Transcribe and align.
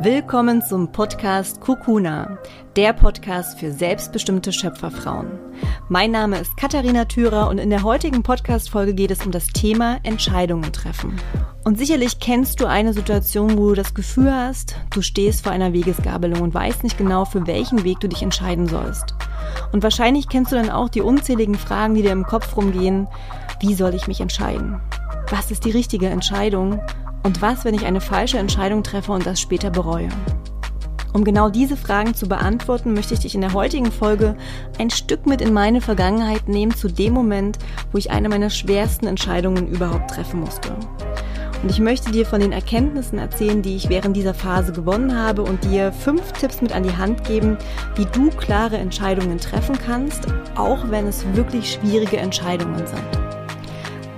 Willkommen 0.00 0.62
zum 0.62 0.90
Podcast 0.90 1.60
Kukuna, 1.60 2.38
der 2.76 2.92
Podcast 2.94 3.60
für 3.60 3.70
selbstbestimmte 3.70 4.50
Schöpferfrauen. 4.50 5.38
Mein 5.88 6.10
Name 6.10 6.38
ist 6.38 6.56
Katharina 6.56 7.04
Thürer 7.04 7.48
und 7.48 7.58
in 7.58 7.70
der 7.70 7.82
heutigen 7.82 8.22
Podcast-Folge 8.22 8.94
geht 8.94 9.10
es 9.10 9.24
um 9.24 9.30
das 9.30 9.48
Thema 9.48 10.00
Entscheidungen 10.02 10.72
treffen. 10.72 11.20
Und 11.62 11.78
sicherlich 11.78 12.18
kennst 12.18 12.60
du 12.60 12.66
eine 12.66 12.94
Situation, 12.94 13.58
wo 13.58 13.68
du 13.68 13.74
das 13.74 13.94
Gefühl 13.94 14.34
hast, 14.34 14.76
du 14.90 15.02
stehst 15.02 15.44
vor 15.44 15.52
einer 15.52 15.72
Wegesgabelung 15.74 16.40
und 16.40 16.54
weißt 16.54 16.82
nicht 16.82 16.96
genau, 16.96 17.26
für 17.26 17.46
welchen 17.46 17.84
Weg 17.84 18.00
du 18.00 18.08
dich 18.08 18.22
entscheiden 18.22 18.66
sollst. 18.66 19.14
Und 19.72 19.82
wahrscheinlich 19.82 20.28
kennst 20.28 20.52
du 20.52 20.56
dann 20.56 20.70
auch 20.70 20.88
die 20.88 21.02
unzähligen 21.02 21.54
Fragen, 21.54 21.94
die 21.94 22.02
dir 22.02 22.12
im 22.12 22.24
Kopf 22.24 22.56
rumgehen. 22.56 23.08
Wie 23.60 23.74
soll 23.74 23.94
ich 23.94 24.08
mich 24.08 24.20
entscheiden? 24.20 24.80
Was 25.30 25.50
ist 25.50 25.64
die 25.64 25.70
richtige 25.70 26.08
Entscheidung? 26.08 26.80
Und 27.22 27.40
was, 27.40 27.64
wenn 27.64 27.74
ich 27.74 27.84
eine 27.84 28.00
falsche 28.00 28.38
Entscheidung 28.38 28.82
treffe 28.82 29.12
und 29.12 29.26
das 29.26 29.40
später 29.40 29.70
bereue? 29.70 30.08
Um 31.12 31.24
genau 31.24 31.50
diese 31.50 31.76
Fragen 31.76 32.14
zu 32.14 32.26
beantworten, 32.26 32.94
möchte 32.94 33.14
ich 33.14 33.20
dich 33.20 33.34
in 33.34 33.42
der 33.42 33.52
heutigen 33.52 33.92
Folge 33.92 34.34
ein 34.78 34.88
Stück 34.88 35.26
mit 35.26 35.42
in 35.42 35.52
meine 35.52 35.82
Vergangenheit 35.82 36.48
nehmen 36.48 36.74
zu 36.74 36.88
dem 36.88 37.12
Moment, 37.12 37.58
wo 37.92 37.98
ich 37.98 38.10
eine 38.10 38.30
meiner 38.30 38.48
schwersten 38.48 39.06
Entscheidungen 39.06 39.68
überhaupt 39.68 40.10
treffen 40.10 40.40
musste. 40.40 40.74
Und 41.62 41.70
ich 41.70 41.78
möchte 41.78 42.10
dir 42.10 42.26
von 42.26 42.40
den 42.40 42.50
Erkenntnissen 42.50 43.18
erzählen, 43.18 43.62
die 43.62 43.76
ich 43.76 43.88
während 43.88 44.16
dieser 44.16 44.34
Phase 44.34 44.72
gewonnen 44.72 45.16
habe 45.16 45.42
und 45.42 45.62
dir 45.64 45.92
fünf 45.92 46.32
Tipps 46.32 46.60
mit 46.60 46.72
an 46.72 46.82
die 46.82 46.96
Hand 46.96 47.24
geben, 47.24 47.56
wie 47.94 48.06
du 48.06 48.30
klare 48.30 48.78
Entscheidungen 48.78 49.38
treffen 49.38 49.78
kannst, 49.78 50.26
auch 50.56 50.90
wenn 50.90 51.06
es 51.06 51.24
wirklich 51.34 51.72
schwierige 51.72 52.16
Entscheidungen 52.16 52.84
sind. 52.86 53.21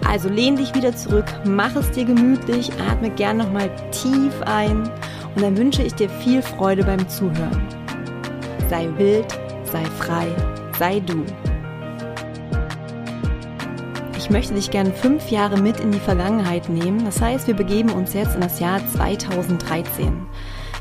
Also 0.06 0.28
lehn 0.28 0.56
dich 0.56 0.74
wieder 0.74 0.94
zurück, 0.94 1.26
mach 1.44 1.74
es 1.76 1.90
dir 1.90 2.04
gemütlich, 2.04 2.70
atme 2.90 3.10
gern 3.10 3.38
nochmal 3.38 3.70
tief 3.90 4.42
ein 4.42 4.90
und 5.34 5.42
dann 5.42 5.56
wünsche 5.56 5.82
ich 5.82 5.94
dir 5.94 6.08
viel 6.08 6.42
Freude 6.42 6.84
beim 6.84 7.08
Zuhören. 7.08 7.66
Sei 8.68 8.88
wild, 8.96 9.26
sei 9.64 9.84
frei, 9.98 10.26
sei 10.78 11.00
du. 11.00 11.24
Ich 14.16 14.30
möchte 14.30 14.54
dich 14.54 14.70
gern 14.70 14.92
fünf 14.94 15.30
Jahre 15.30 15.60
mit 15.60 15.80
in 15.80 15.92
die 15.92 15.98
Vergangenheit 15.98 16.68
nehmen. 16.68 17.04
Das 17.04 17.20
heißt, 17.20 17.46
wir 17.46 17.54
begeben 17.54 17.90
uns 17.90 18.14
jetzt 18.14 18.34
in 18.34 18.40
das 18.40 18.58
Jahr 18.58 18.80
2013. 18.86 20.26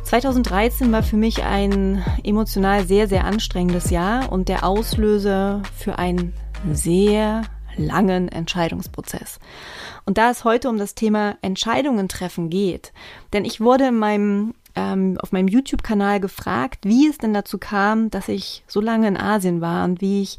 2013 0.03 0.91
war 0.91 1.03
für 1.03 1.17
mich 1.17 1.43
ein 1.43 2.03
emotional 2.23 2.85
sehr, 2.85 3.07
sehr 3.07 3.25
anstrengendes 3.25 3.89
Jahr 3.89 4.31
und 4.31 4.47
der 4.47 4.63
Auslöser 4.63 5.61
für 5.75 5.97
ein 5.97 6.33
sehr 6.71 7.41
langen 7.77 8.27
Entscheidungsprozess. 8.29 9.39
Und 10.05 10.17
da 10.17 10.29
es 10.29 10.43
heute 10.43 10.69
um 10.69 10.77
das 10.77 10.95
Thema 10.95 11.37
Entscheidungen 11.41 12.09
treffen 12.09 12.49
geht, 12.49 12.93
denn 13.33 13.45
ich 13.45 13.61
wurde 13.61 13.87
in 13.87 13.97
meinem 13.97 14.53
ähm, 14.75 15.17
auf 15.21 15.31
meinem 15.31 15.47
YouTube-Kanal 15.47 16.19
gefragt, 16.19 16.85
wie 16.85 17.07
es 17.07 17.17
denn 17.17 17.33
dazu 17.33 17.57
kam, 17.57 18.09
dass 18.09 18.27
ich 18.27 18.63
so 18.67 18.81
lange 18.81 19.07
in 19.07 19.17
Asien 19.17 19.61
war 19.61 19.85
und 19.85 20.01
wie 20.01 20.23
ich 20.23 20.37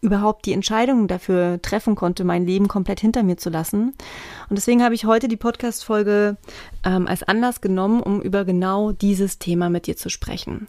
überhaupt 0.00 0.46
die 0.46 0.52
Entscheidung 0.52 1.06
dafür 1.08 1.60
treffen 1.62 1.94
konnte, 1.94 2.24
mein 2.24 2.46
Leben 2.46 2.68
komplett 2.68 3.00
hinter 3.00 3.22
mir 3.22 3.36
zu 3.36 3.50
lassen. 3.50 3.94
Und 4.48 4.56
deswegen 4.56 4.82
habe 4.82 4.94
ich 4.94 5.04
heute 5.04 5.28
die 5.28 5.36
Podcast-Folge 5.36 6.36
ähm, 6.84 7.06
als 7.06 7.22
Anlass 7.22 7.60
genommen, 7.60 8.02
um 8.02 8.20
über 8.20 8.44
genau 8.44 8.92
dieses 8.92 9.38
Thema 9.38 9.70
mit 9.70 9.86
dir 9.86 9.96
zu 9.96 10.08
sprechen. 10.08 10.66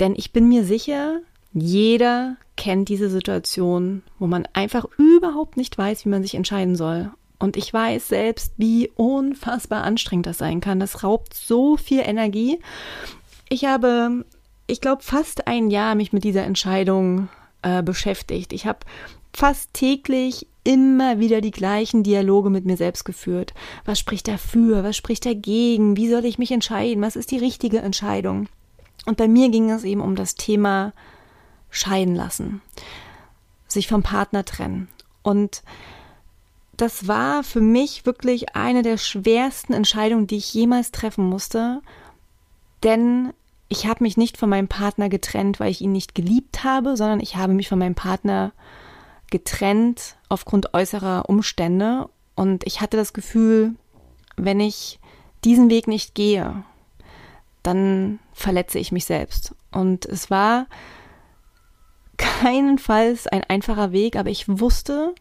Denn 0.00 0.14
ich 0.16 0.32
bin 0.32 0.48
mir 0.48 0.64
sicher, 0.64 1.20
jeder 1.54 2.36
kennt 2.56 2.88
diese 2.88 3.08
Situation, 3.08 4.02
wo 4.18 4.26
man 4.26 4.46
einfach 4.52 4.86
überhaupt 4.98 5.56
nicht 5.56 5.78
weiß, 5.78 6.04
wie 6.04 6.08
man 6.08 6.22
sich 6.22 6.34
entscheiden 6.34 6.76
soll. 6.76 7.10
Und 7.38 7.56
ich 7.56 7.72
weiß 7.72 8.08
selbst, 8.08 8.54
wie 8.56 8.90
unfassbar 8.96 9.84
anstrengend 9.84 10.26
das 10.26 10.38
sein 10.38 10.60
kann. 10.60 10.80
Das 10.80 11.02
raubt 11.02 11.34
so 11.34 11.76
viel 11.76 12.00
Energie. 12.00 12.58
Ich 13.48 13.64
habe, 13.64 14.24
ich 14.66 14.80
glaube, 14.80 15.02
fast 15.02 15.46
ein 15.46 15.70
Jahr 15.70 15.94
mich 15.94 16.12
mit 16.12 16.24
dieser 16.24 16.44
Entscheidung 16.44 17.28
äh, 17.62 17.82
beschäftigt. 17.82 18.52
Ich 18.52 18.66
habe 18.66 18.80
fast 19.32 19.74
täglich 19.74 20.46
immer 20.64 21.18
wieder 21.18 21.40
die 21.40 21.50
gleichen 21.50 22.02
Dialoge 22.02 22.50
mit 22.50 22.64
mir 22.64 22.76
selbst 22.76 23.04
geführt. 23.04 23.52
Was 23.84 23.98
spricht 23.98 24.26
dafür? 24.26 24.82
Was 24.82 24.96
spricht 24.96 25.26
dagegen? 25.26 25.96
Wie 25.96 26.08
soll 26.08 26.24
ich 26.24 26.38
mich 26.38 26.50
entscheiden? 26.50 27.02
Was 27.02 27.16
ist 27.16 27.30
die 27.30 27.38
richtige 27.38 27.78
Entscheidung? 27.78 28.48
Und 29.06 29.18
bei 29.18 29.28
mir 29.28 29.50
ging 29.50 29.70
es 29.70 29.84
eben 29.84 30.00
um 30.00 30.16
das 30.16 30.34
Thema 30.34 30.94
scheiden 31.74 32.14
lassen, 32.14 32.62
sich 33.68 33.88
vom 33.88 34.02
Partner 34.02 34.44
trennen. 34.44 34.88
Und 35.22 35.62
das 36.76 37.06
war 37.06 37.44
für 37.44 37.60
mich 37.60 38.06
wirklich 38.06 38.56
eine 38.56 38.82
der 38.82 38.98
schwersten 38.98 39.72
Entscheidungen, 39.72 40.26
die 40.26 40.36
ich 40.36 40.54
jemals 40.54 40.90
treffen 40.90 41.28
musste, 41.28 41.82
denn 42.82 43.32
ich 43.68 43.86
habe 43.86 44.04
mich 44.04 44.16
nicht 44.16 44.36
von 44.36 44.50
meinem 44.50 44.68
Partner 44.68 45.08
getrennt, 45.08 45.58
weil 45.58 45.70
ich 45.70 45.80
ihn 45.80 45.92
nicht 45.92 46.14
geliebt 46.14 46.64
habe, 46.64 46.96
sondern 46.96 47.20
ich 47.20 47.36
habe 47.36 47.54
mich 47.54 47.68
von 47.68 47.78
meinem 47.78 47.94
Partner 47.94 48.52
getrennt 49.30 50.16
aufgrund 50.28 50.74
äußerer 50.74 51.28
Umstände 51.28 52.08
und 52.34 52.64
ich 52.66 52.80
hatte 52.80 52.96
das 52.96 53.12
Gefühl, 53.12 53.74
wenn 54.36 54.60
ich 54.60 54.98
diesen 55.44 55.70
Weg 55.70 55.88
nicht 55.88 56.14
gehe, 56.14 56.64
dann 57.62 58.18
verletze 58.32 58.78
ich 58.78 58.92
mich 58.92 59.04
selbst. 59.04 59.54
Und 59.72 60.06
es 60.06 60.30
war 60.30 60.66
keinenfalls 62.16 63.26
ein 63.26 63.44
einfacher 63.44 63.92
Weg, 63.92 64.16
aber 64.16 64.30
ich 64.30 64.48
wusste, 64.48 65.14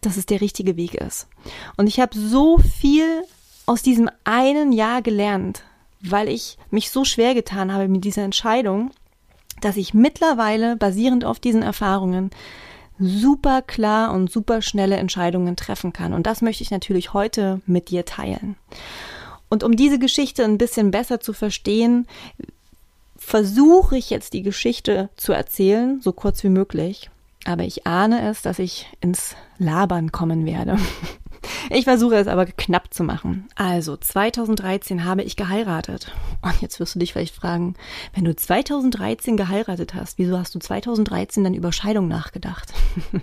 dass 0.00 0.16
es 0.16 0.26
der 0.26 0.40
richtige 0.40 0.76
Weg 0.76 0.94
ist. 0.94 1.28
Und 1.76 1.86
ich 1.86 2.00
habe 2.00 2.16
so 2.18 2.58
viel 2.58 3.22
aus 3.66 3.82
diesem 3.82 4.10
einen 4.24 4.72
Jahr 4.72 5.02
gelernt, 5.02 5.62
weil 6.00 6.28
ich 6.28 6.58
mich 6.70 6.90
so 6.90 7.04
schwer 7.04 7.34
getan 7.34 7.72
habe 7.72 7.88
mit 7.88 8.04
dieser 8.04 8.22
Entscheidung, 8.22 8.90
dass 9.60 9.76
ich 9.76 9.94
mittlerweile 9.94 10.76
basierend 10.76 11.24
auf 11.24 11.40
diesen 11.40 11.62
Erfahrungen 11.62 12.30
super 12.98 13.62
klar 13.62 14.12
und 14.12 14.30
super 14.30 14.62
schnelle 14.62 14.96
Entscheidungen 14.96 15.56
treffen 15.56 15.92
kann. 15.92 16.12
Und 16.12 16.26
das 16.26 16.42
möchte 16.42 16.62
ich 16.62 16.70
natürlich 16.70 17.12
heute 17.12 17.60
mit 17.66 17.90
dir 17.90 18.04
teilen. 18.04 18.56
Und 19.48 19.62
um 19.62 19.76
diese 19.76 19.98
Geschichte 19.98 20.44
ein 20.44 20.58
bisschen 20.58 20.90
besser 20.90 21.20
zu 21.20 21.32
verstehen, 21.32 22.06
versuche 23.26 23.96
ich 23.96 24.08
jetzt 24.08 24.34
die 24.34 24.42
Geschichte 24.42 25.10
zu 25.16 25.32
erzählen, 25.32 26.00
so 26.00 26.12
kurz 26.12 26.44
wie 26.44 26.48
möglich. 26.48 27.10
Aber 27.44 27.64
ich 27.64 27.84
ahne 27.84 28.28
es, 28.28 28.40
dass 28.40 28.60
ich 28.60 28.86
ins 29.00 29.34
Labern 29.58 30.12
kommen 30.12 30.46
werde. 30.46 30.78
Ich 31.70 31.84
versuche 31.84 32.16
es 32.16 32.26
aber 32.26 32.46
knapp 32.46 32.92
zu 32.92 33.04
machen. 33.04 33.48
Also, 33.54 33.96
2013 33.96 35.04
habe 35.04 35.22
ich 35.22 35.36
geheiratet. 35.36 36.12
Und 36.42 36.60
jetzt 36.60 36.80
wirst 36.80 36.94
du 36.94 36.98
dich 36.98 37.12
vielleicht 37.12 37.34
fragen, 37.34 37.74
wenn 38.14 38.24
du 38.24 38.34
2013 38.34 39.36
geheiratet 39.36 39.94
hast, 39.94 40.18
wieso 40.18 40.38
hast 40.38 40.54
du 40.54 40.58
2013 40.58 41.44
dann 41.44 41.54
über 41.54 41.72
Scheidung 41.72 42.08
nachgedacht? 42.08 42.72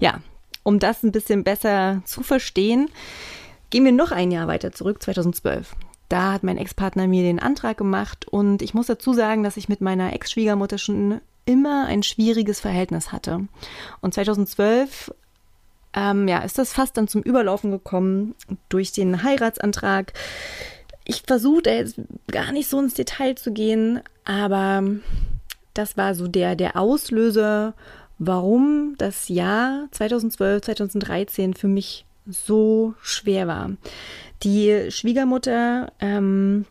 ja, 0.00 0.20
um 0.62 0.78
das 0.78 1.02
ein 1.02 1.12
bisschen 1.12 1.44
besser 1.44 2.02
zu 2.04 2.22
verstehen, 2.22 2.88
gehen 3.70 3.84
wir 3.84 3.92
noch 3.92 4.12
ein 4.12 4.30
Jahr 4.30 4.48
weiter 4.48 4.72
zurück, 4.72 5.02
2012. 5.02 5.74
Da 6.12 6.32
hat 6.32 6.42
mein 6.42 6.58
Ex-Partner 6.58 7.06
mir 7.06 7.22
den 7.22 7.38
Antrag 7.38 7.78
gemacht 7.78 8.28
und 8.28 8.60
ich 8.60 8.74
muss 8.74 8.86
dazu 8.86 9.14
sagen, 9.14 9.42
dass 9.42 9.56
ich 9.56 9.70
mit 9.70 9.80
meiner 9.80 10.12
Ex-Schwiegermutter 10.12 10.76
schon 10.76 11.22
immer 11.46 11.86
ein 11.86 12.02
schwieriges 12.02 12.60
Verhältnis 12.60 13.12
hatte. 13.12 13.48
Und 14.02 14.12
2012 14.12 15.14
ähm, 15.94 16.28
ja, 16.28 16.40
ist 16.40 16.58
das 16.58 16.74
fast 16.74 16.98
dann 16.98 17.08
zum 17.08 17.22
Überlaufen 17.22 17.70
gekommen 17.70 18.34
durch 18.68 18.92
den 18.92 19.22
Heiratsantrag. 19.22 20.12
Ich 21.04 21.22
versuche 21.26 21.70
jetzt 21.70 21.98
gar 22.30 22.52
nicht 22.52 22.68
so 22.68 22.78
ins 22.78 22.92
Detail 22.92 23.36
zu 23.36 23.50
gehen, 23.50 24.00
aber 24.26 24.84
das 25.72 25.96
war 25.96 26.14
so 26.14 26.28
der, 26.28 26.56
der 26.56 26.76
Auslöser, 26.76 27.72
warum 28.18 28.96
das 28.98 29.30
Jahr 29.30 29.88
2012, 29.92 30.60
2013 30.60 31.54
für 31.54 31.68
mich 31.68 32.04
so 32.26 32.94
schwer 33.02 33.46
war. 33.46 33.70
Die 34.42 34.90
Schwiegermutter, 34.90 35.92
ähm, 36.00 36.64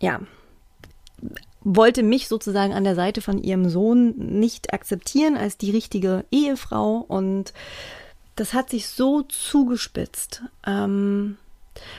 ja, 0.00 0.20
wollte 1.62 2.02
mich 2.02 2.28
sozusagen 2.28 2.72
an 2.72 2.84
der 2.84 2.94
Seite 2.94 3.20
von 3.20 3.42
ihrem 3.42 3.68
Sohn 3.68 4.14
nicht 4.16 4.72
akzeptieren 4.72 5.36
als 5.36 5.58
die 5.58 5.70
richtige 5.70 6.24
Ehefrau 6.30 7.04
und 7.06 7.52
das 8.36 8.54
hat 8.54 8.70
sich 8.70 8.88
so 8.88 9.22
zugespitzt, 9.22 10.42
ähm, 10.66 11.36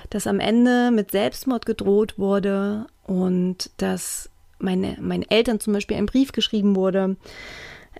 dass 0.09 0.25
am 0.25 0.39
Ende 0.39 0.89
mit 0.91 1.11
Selbstmord 1.11 1.65
gedroht 1.65 2.17
wurde 2.17 2.87
und 3.05 3.69
dass 3.77 4.29
meine, 4.57 4.97
meinen 4.99 5.29
Eltern 5.29 5.59
zum 5.59 5.73
Beispiel 5.73 5.97
ein 5.97 6.05
Brief 6.07 6.31
geschrieben 6.31 6.75
wurde, 6.75 7.15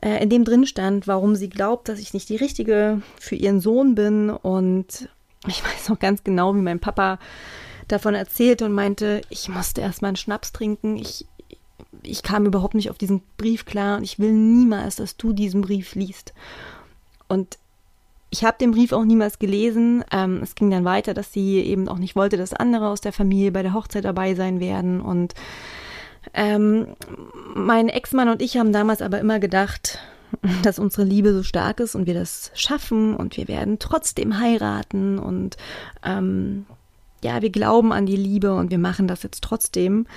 in 0.02 0.30
dem 0.30 0.44
drin 0.44 0.66
stand, 0.66 1.08
warum 1.08 1.36
sie 1.36 1.50
glaubt, 1.50 1.88
dass 1.88 2.00
ich 2.00 2.14
nicht 2.14 2.30
die 2.30 2.36
richtige 2.36 3.02
für 3.20 3.36
ihren 3.36 3.60
Sohn 3.60 3.96
bin 3.96 4.30
und 4.30 5.10
ich 5.48 5.64
weiß 5.64 5.90
noch 5.90 6.00
ganz 6.00 6.24
genau, 6.24 6.56
wie 6.56 6.62
mein 6.62 6.80
Papa 6.80 7.20
davon 7.88 8.16
erzählte 8.16 8.66
und 8.66 8.74
meinte, 8.74 9.22
ich 9.30 9.50
musste 9.50 9.82
erstmal 9.82 10.10
einen 10.10 10.16
Schnaps 10.16 10.52
trinken. 10.52 10.98
Ich, 10.98 11.26
ich 12.04 12.24
kam 12.24 12.46
überhaupt 12.46 12.76
nicht 12.76 12.90
auf 12.90 12.98
diesen 12.98 13.22
Brief 13.38 13.66
klar 13.66 13.98
und 13.98 14.04
ich 14.04 14.20
will 14.20 14.32
niemals, 14.32 14.96
dass 14.98 15.18
du 15.18 15.34
diesen 15.34 15.62
Brief 15.62 15.96
liest. 15.96 16.34
Und 17.28 17.58
ich 18.30 18.46
habe 18.46 18.58
den 18.60 18.72
Brief 18.72 18.94
auch 18.94 19.04
niemals 19.04 19.40
gelesen. 19.40 20.06
Ähm, 20.12 20.40
es 20.42 20.56
ging 20.56 20.70
dann 20.70 20.86
weiter, 20.86 21.14
dass 21.14 21.34
sie 21.34 21.60
eben 21.60 21.90
auch 21.90 21.98
nicht 21.98 22.16
wollte, 22.16 22.38
dass 22.38 22.54
andere 22.54 22.88
aus 22.88 23.02
der 23.02 23.14
Familie 23.14 23.52
bei 23.52 23.62
der 23.62 23.74
Hochzeit 23.74 24.06
dabei 24.06 24.36
sein 24.36 24.60
werden. 24.60 25.02
Und 25.02 25.34
ähm, 26.34 26.88
mein 27.56 27.90
Ex-Mann 27.90 28.30
und 28.30 28.42
ich 28.42 28.58
haben 28.58 28.72
damals 28.72 29.02
aber 29.02 29.20
immer 29.20 29.40
gedacht, 29.40 30.00
dass 30.64 30.80
unsere 30.80 31.04
Liebe 31.04 31.34
so 31.34 31.44
stark 31.44 31.80
ist 31.80 31.96
und 31.96 32.06
wir 32.06 32.14
das 32.14 32.52
schaffen 32.54 33.16
und 33.16 33.38
wir 33.38 33.48
werden 33.48 33.80
trotzdem 33.80 34.40
heiraten 34.40 35.20
und 35.20 35.58
ähm, 36.04 36.66
ja, 37.24 37.42
wir 37.42 37.50
glauben 37.52 37.92
an 37.92 38.06
die 38.06 38.16
Liebe 38.16 38.54
und 38.54 38.72
wir 38.72 38.80
machen 38.80 39.08
das 39.08 39.24
jetzt 39.24 39.44
trotzdem. 39.44 40.08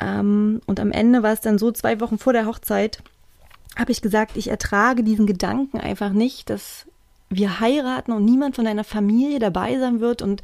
Ähm, 0.00 0.60
und 0.66 0.78
am 0.78 0.92
Ende 0.92 1.22
war 1.22 1.32
es 1.32 1.40
dann 1.40 1.58
so, 1.58 1.72
zwei 1.72 2.00
Wochen 2.00 2.18
vor 2.18 2.32
der 2.32 2.46
Hochzeit, 2.46 3.02
habe 3.76 3.92
ich 3.92 4.02
gesagt, 4.02 4.36
ich 4.36 4.48
ertrage 4.48 5.02
diesen 5.02 5.26
Gedanken 5.26 5.78
einfach 5.78 6.10
nicht, 6.10 6.50
dass 6.50 6.86
wir 7.30 7.60
heiraten 7.60 8.12
und 8.12 8.24
niemand 8.24 8.56
von 8.56 8.64
deiner 8.64 8.84
Familie 8.84 9.38
dabei 9.38 9.78
sein 9.78 10.00
wird 10.00 10.22
und 10.22 10.42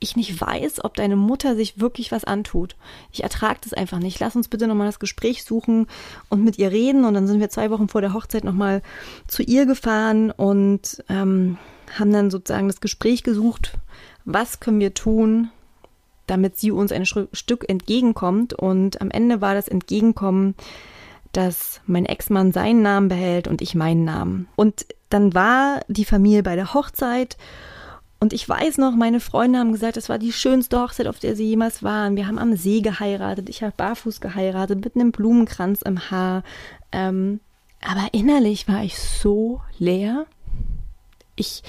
ich 0.00 0.16
nicht 0.16 0.40
weiß, 0.40 0.82
ob 0.82 0.94
deine 0.94 1.14
Mutter 1.14 1.54
sich 1.54 1.78
wirklich 1.78 2.10
was 2.10 2.24
antut. 2.24 2.74
Ich 3.12 3.22
ertrage 3.22 3.60
das 3.62 3.74
einfach 3.74 3.98
nicht. 3.98 4.18
Lass 4.18 4.34
uns 4.34 4.48
bitte 4.48 4.66
nochmal 4.66 4.88
das 4.88 4.98
Gespräch 4.98 5.44
suchen 5.44 5.86
und 6.30 6.42
mit 6.42 6.58
ihr 6.58 6.72
reden. 6.72 7.04
Und 7.04 7.14
dann 7.14 7.26
sind 7.26 7.38
wir 7.38 7.50
zwei 7.50 7.70
Wochen 7.70 7.88
vor 7.88 8.00
der 8.00 8.14
Hochzeit 8.14 8.42
nochmal 8.42 8.82
zu 9.28 9.42
ihr 9.42 9.66
gefahren 9.66 10.30
und 10.30 11.04
ähm, 11.10 11.58
haben 11.98 12.12
dann 12.12 12.30
sozusagen 12.30 12.66
das 12.66 12.80
Gespräch 12.80 13.22
gesucht. 13.22 13.78
Was 14.24 14.58
können 14.58 14.80
wir 14.80 14.94
tun, 14.94 15.50
damit 16.26 16.56
sie 16.56 16.70
uns 16.70 16.92
ein 16.92 17.04
Stück 17.04 17.68
entgegenkommt? 17.68 18.54
Und 18.54 19.02
am 19.02 19.10
Ende 19.10 19.42
war 19.42 19.54
das 19.54 19.68
Entgegenkommen, 19.68 20.54
dass 21.32 21.82
mein 21.86 22.06
Ex-Mann 22.06 22.52
seinen 22.52 22.80
Namen 22.80 23.08
behält 23.08 23.48
und 23.48 23.60
ich 23.60 23.74
meinen 23.74 24.04
Namen. 24.04 24.48
Und 24.56 24.86
dann 25.10 25.34
war 25.34 25.80
die 25.88 26.04
Familie 26.06 26.42
bei 26.42 26.56
der 26.56 26.72
Hochzeit 26.72 27.36
und 28.20 28.34
ich 28.34 28.46
weiß 28.46 28.76
noch, 28.76 28.94
meine 28.94 29.18
Freunde 29.18 29.58
haben 29.58 29.72
gesagt, 29.72 29.96
es 29.96 30.10
war 30.10 30.18
die 30.18 30.32
schönste 30.32 30.78
Hochzeit, 30.78 31.06
auf 31.06 31.18
der 31.18 31.34
sie 31.34 31.48
jemals 31.48 31.82
waren. 31.82 32.16
Wir 32.16 32.26
haben 32.26 32.38
am 32.38 32.54
See 32.54 32.82
geheiratet, 32.82 33.48
ich 33.48 33.62
habe 33.62 33.72
barfuß 33.74 34.20
geheiratet, 34.20 34.84
mit 34.84 34.94
einem 34.94 35.10
Blumenkranz 35.10 35.80
im 35.80 36.10
Haar. 36.10 36.44
Ähm, 36.92 37.40
aber 37.80 38.08
innerlich 38.12 38.68
war 38.68 38.84
ich 38.84 38.98
so 38.98 39.62
leer. 39.78 40.26
Ich. 41.34 41.62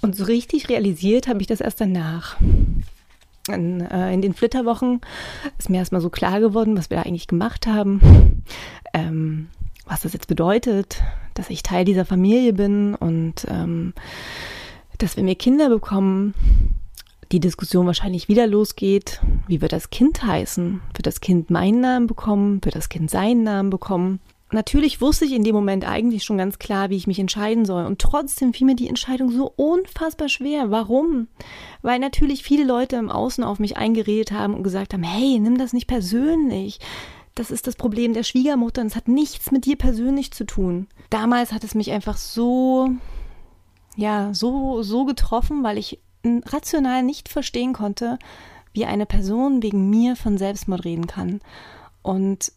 Und 0.00 0.16
so 0.16 0.24
richtig 0.24 0.68
realisiert 0.68 1.28
habe 1.28 1.40
ich 1.40 1.46
das 1.46 1.60
erst 1.60 1.80
danach. 1.80 2.36
In, 3.48 3.80
äh, 3.80 4.12
in 4.12 4.22
den 4.22 4.34
Flitterwochen 4.34 5.00
ist 5.56 5.70
mir 5.70 5.78
erstmal 5.78 6.00
so 6.00 6.10
klar 6.10 6.40
geworden, 6.40 6.76
was 6.76 6.90
wir 6.90 6.96
da 6.96 7.04
eigentlich 7.04 7.28
gemacht 7.28 7.68
haben. 7.68 8.42
Ähm, 8.92 9.48
was 9.88 10.02
das 10.02 10.12
jetzt 10.12 10.28
bedeutet, 10.28 11.02
dass 11.34 11.50
ich 11.50 11.62
Teil 11.62 11.84
dieser 11.84 12.04
Familie 12.04 12.52
bin 12.52 12.94
und 12.94 13.46
ähm, 13.48 13.94
dass 14.98 15.16
wir 15.16 15.24
mir 15.24 15.34
Kinder 15.34 15.68
bekommen, 15.68 16.34
die 17.32 17.40
Diskussion 17.40 17.86
wahrscheinlich 17.86 18.28
wieder 18.28 18.46
losgeht. 18.46 19.20
Wie 19.46 19.60
wird 19.60 19.72
das 19.72 19.90
Kind 19.90 20.22
heißen? 20.24 20.80
Wird 20.94 21.06
das 21.06 21.20
Kind 21.20 21.50
meinen 21.50 21.80
Namen 21.80 22.06
bekommen? 22.06 22.64
Wird 22.64 22.74
das 22.74 22.88
Kind 22.88 23.10
seinen 23.10 23.42
Namen 23.42 23.70
bekommen? 23.70 24.20
Natürlich 24.50 25.02
wusste 25.02 25.26
ich 25.26 25.32
in 25.32 25.44
dem 25.44 25.54
Moment 25.54 25.86
eigentlich 25.86 26.24
schon 26.24 26.38
ganz 26.38 26.58
klar, 26.58 26.88
wie 26.88 26.96
ich 26.96 27.06
mich 27.06 27.18
entscheiden 27.18 27.66
soll. 27.66 27.84
Und 27.84 27.98
trotzdem 27.98 28.54
fiel 28.54 28.66
mir 28.66 28.76
die 28.76 28.88
Entscheidung 28.88 29.30
so 29.30 29.52
unfassbar 29.56 30.30
schwer. 30.30 30.70
Warum? 30.70 31.28
Weil 31.82 31.98
natürlich 31.98 32.42
viele 32.42 32.64
Leute 32.64 32.96
im 32.96 33.10
Außen 33.10 33.44
auf 33.44 33.58
mich 33.58 33.76
eingeredet 33.76 34.32
haben 34.32 34.54
und 34.54 34.62
gesagt 34.62 34.94
haben, 34.94 35.02
hey, 35.02 35.38
nimm 35.38 35.58
das 35.58 35.74
nicht 35.74 35.86
persönlich 35.86 36.78
das 37.38 37.50
ist 37.50 37.66
das 37.66 37.76
Problem 37.76 38.14
der 38.14 38.24
Schwiegermutter 38.24 38.80
und 38.80 38.88
es 38.88 38.96
hat 38.96 39.08
nichts 39.08 39.50
mit 39.50 39.64
dir 39.64 39.76
persönlich 39.76 40.32
zu 40.32 40.44
tun. 40.44 40.88
Damals 41.10 41.52
hat 41.52 41.64
es 41.64 41.74
mich 41.74 41.90
einfach 41.92 42.16
so, 42.16 42.90
ja, 43.96 44.34
so, 44.34 44.82
so 44.82 45.04
getroffen, 45.04 45.62
weil 45.62 45.78
ich 45.78 46.00
rational 46.24 47.02
nicht 47.02 47.28
verstehen 47.28 47.72
konnte, 47.72 48.18
wie 48.72 48.86
eine 48.86 49.06
Person 49.06 49.62
wegen 49.62 49.88
mir 49.88 50.16
von 50.16 50.36
Selbstmord 50.36 50.84
reden 50.84 51.06
kann. 51.06 51.40
Und 52.02 52.52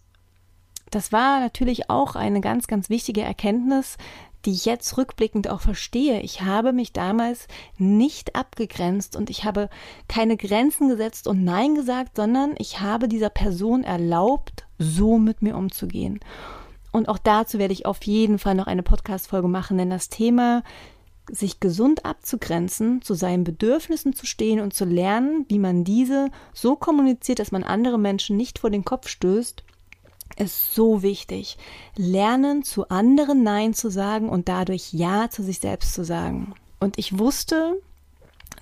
das 0.89 1.11
war 1.11 1.39
natürlich 1.39 1.89
auch 1.89 2.15
eine 2.15 2.41
ganz, 2.41 2.67
ganz 2.67 2.89
wichtige 2.89 3.21
Erkenntnis, 3.21 3.97
die 4.45 4.51
ich 4.51 4.65
jetzt 4.65 4.97
rückblickend 4.97 5.49
auch 5.49 5.61
verstehe. 5.61 6.21
Ich 6.21 6.41
habe 6.41 6.73
mich 6.73 6.93
damals 6.93 7.47
nicht 7.77 8.35
abgegrenzt 8.35 9.15
und 9.15 9.29
ich 9.29 9.43
habe 9.43 9.69
keine 10.07 10.37
Grenzen 10.37 10.89
gesetzt 10.89 11.27
und 11.27 11.43
Nein 11.43 11.75
gesagt, 11.75 12.15
sondern 12.15 12.55
ich 12.57 12.79
habe 12.79 13.07
dieser 13.07 13.29
Person 13.29 13.83
erlaubt, 13.83 14.65
so 14.77 15.17
mit 15.17 15.41
mir 15.41 15.55
umzugehen. 15.55 16.19
Und 16.91 17.07
auch 17.07 17.19
dazu 17.19 17.57
werde 17.57 17.73
ich 17.73 17.85
auf 17.85 18.03
jeden 18.03 18.39
Fall 18.39 18.55
noch 18.55 18.67
eine 18.67 18.83
Podcast-Folge 18.83 19.47
machen, 19.47 19.77
denn 19.77 19.89
das 19.89 20.09
Thema 20.09 20.63
sich 21.29 21.59
gesund 21.59 22.05
abzugrenzen, 22.05 23.01
zu 23.01 23.13
seinen 23.13 23.43
Bedürfnissen 23.43 24.13
zu 24.13 24.25
stehen 24.25 24.59
und 24.59 24.73
zu 24.73 24.85
lernen, 24.85 25.45
wie 25.47 25.59
man 25.59 25.83
diese 25.83 26.29
so 26.53 26.75
kommuniziert, 26.75 27.39
dass 27.39 27.51
man 27.51 27.63
andere 27.63 27.97
Menschen 27.97 28.35
nicht 28.37 28.59
vor 28.59 28.69
den 28.69 28.83
Kopf 28.83 29.07
stößt, 29.07 29.63
ist 30.37 30.73
so 30.73 31.01
wichtig. 31.01 31.57
Lernen, 31.95 32.63
zu 32.63 32.89
anderen 32.89 33.43
Nein 33.43 33.73
zu 33.73 33.89
sagen 33.89 34.29
und 34.29 34.47
dadurch 34.49 34.93
Ja 34.93 35.29
zu 35.29 35.43
sich 35.43 35.59
selbst 35.59 35.93
zu 35.93 36.03
sagen. 36.03 36.53
Und 36.79 36.97
ich 36.97 37.17
wusste, 37.17 37.81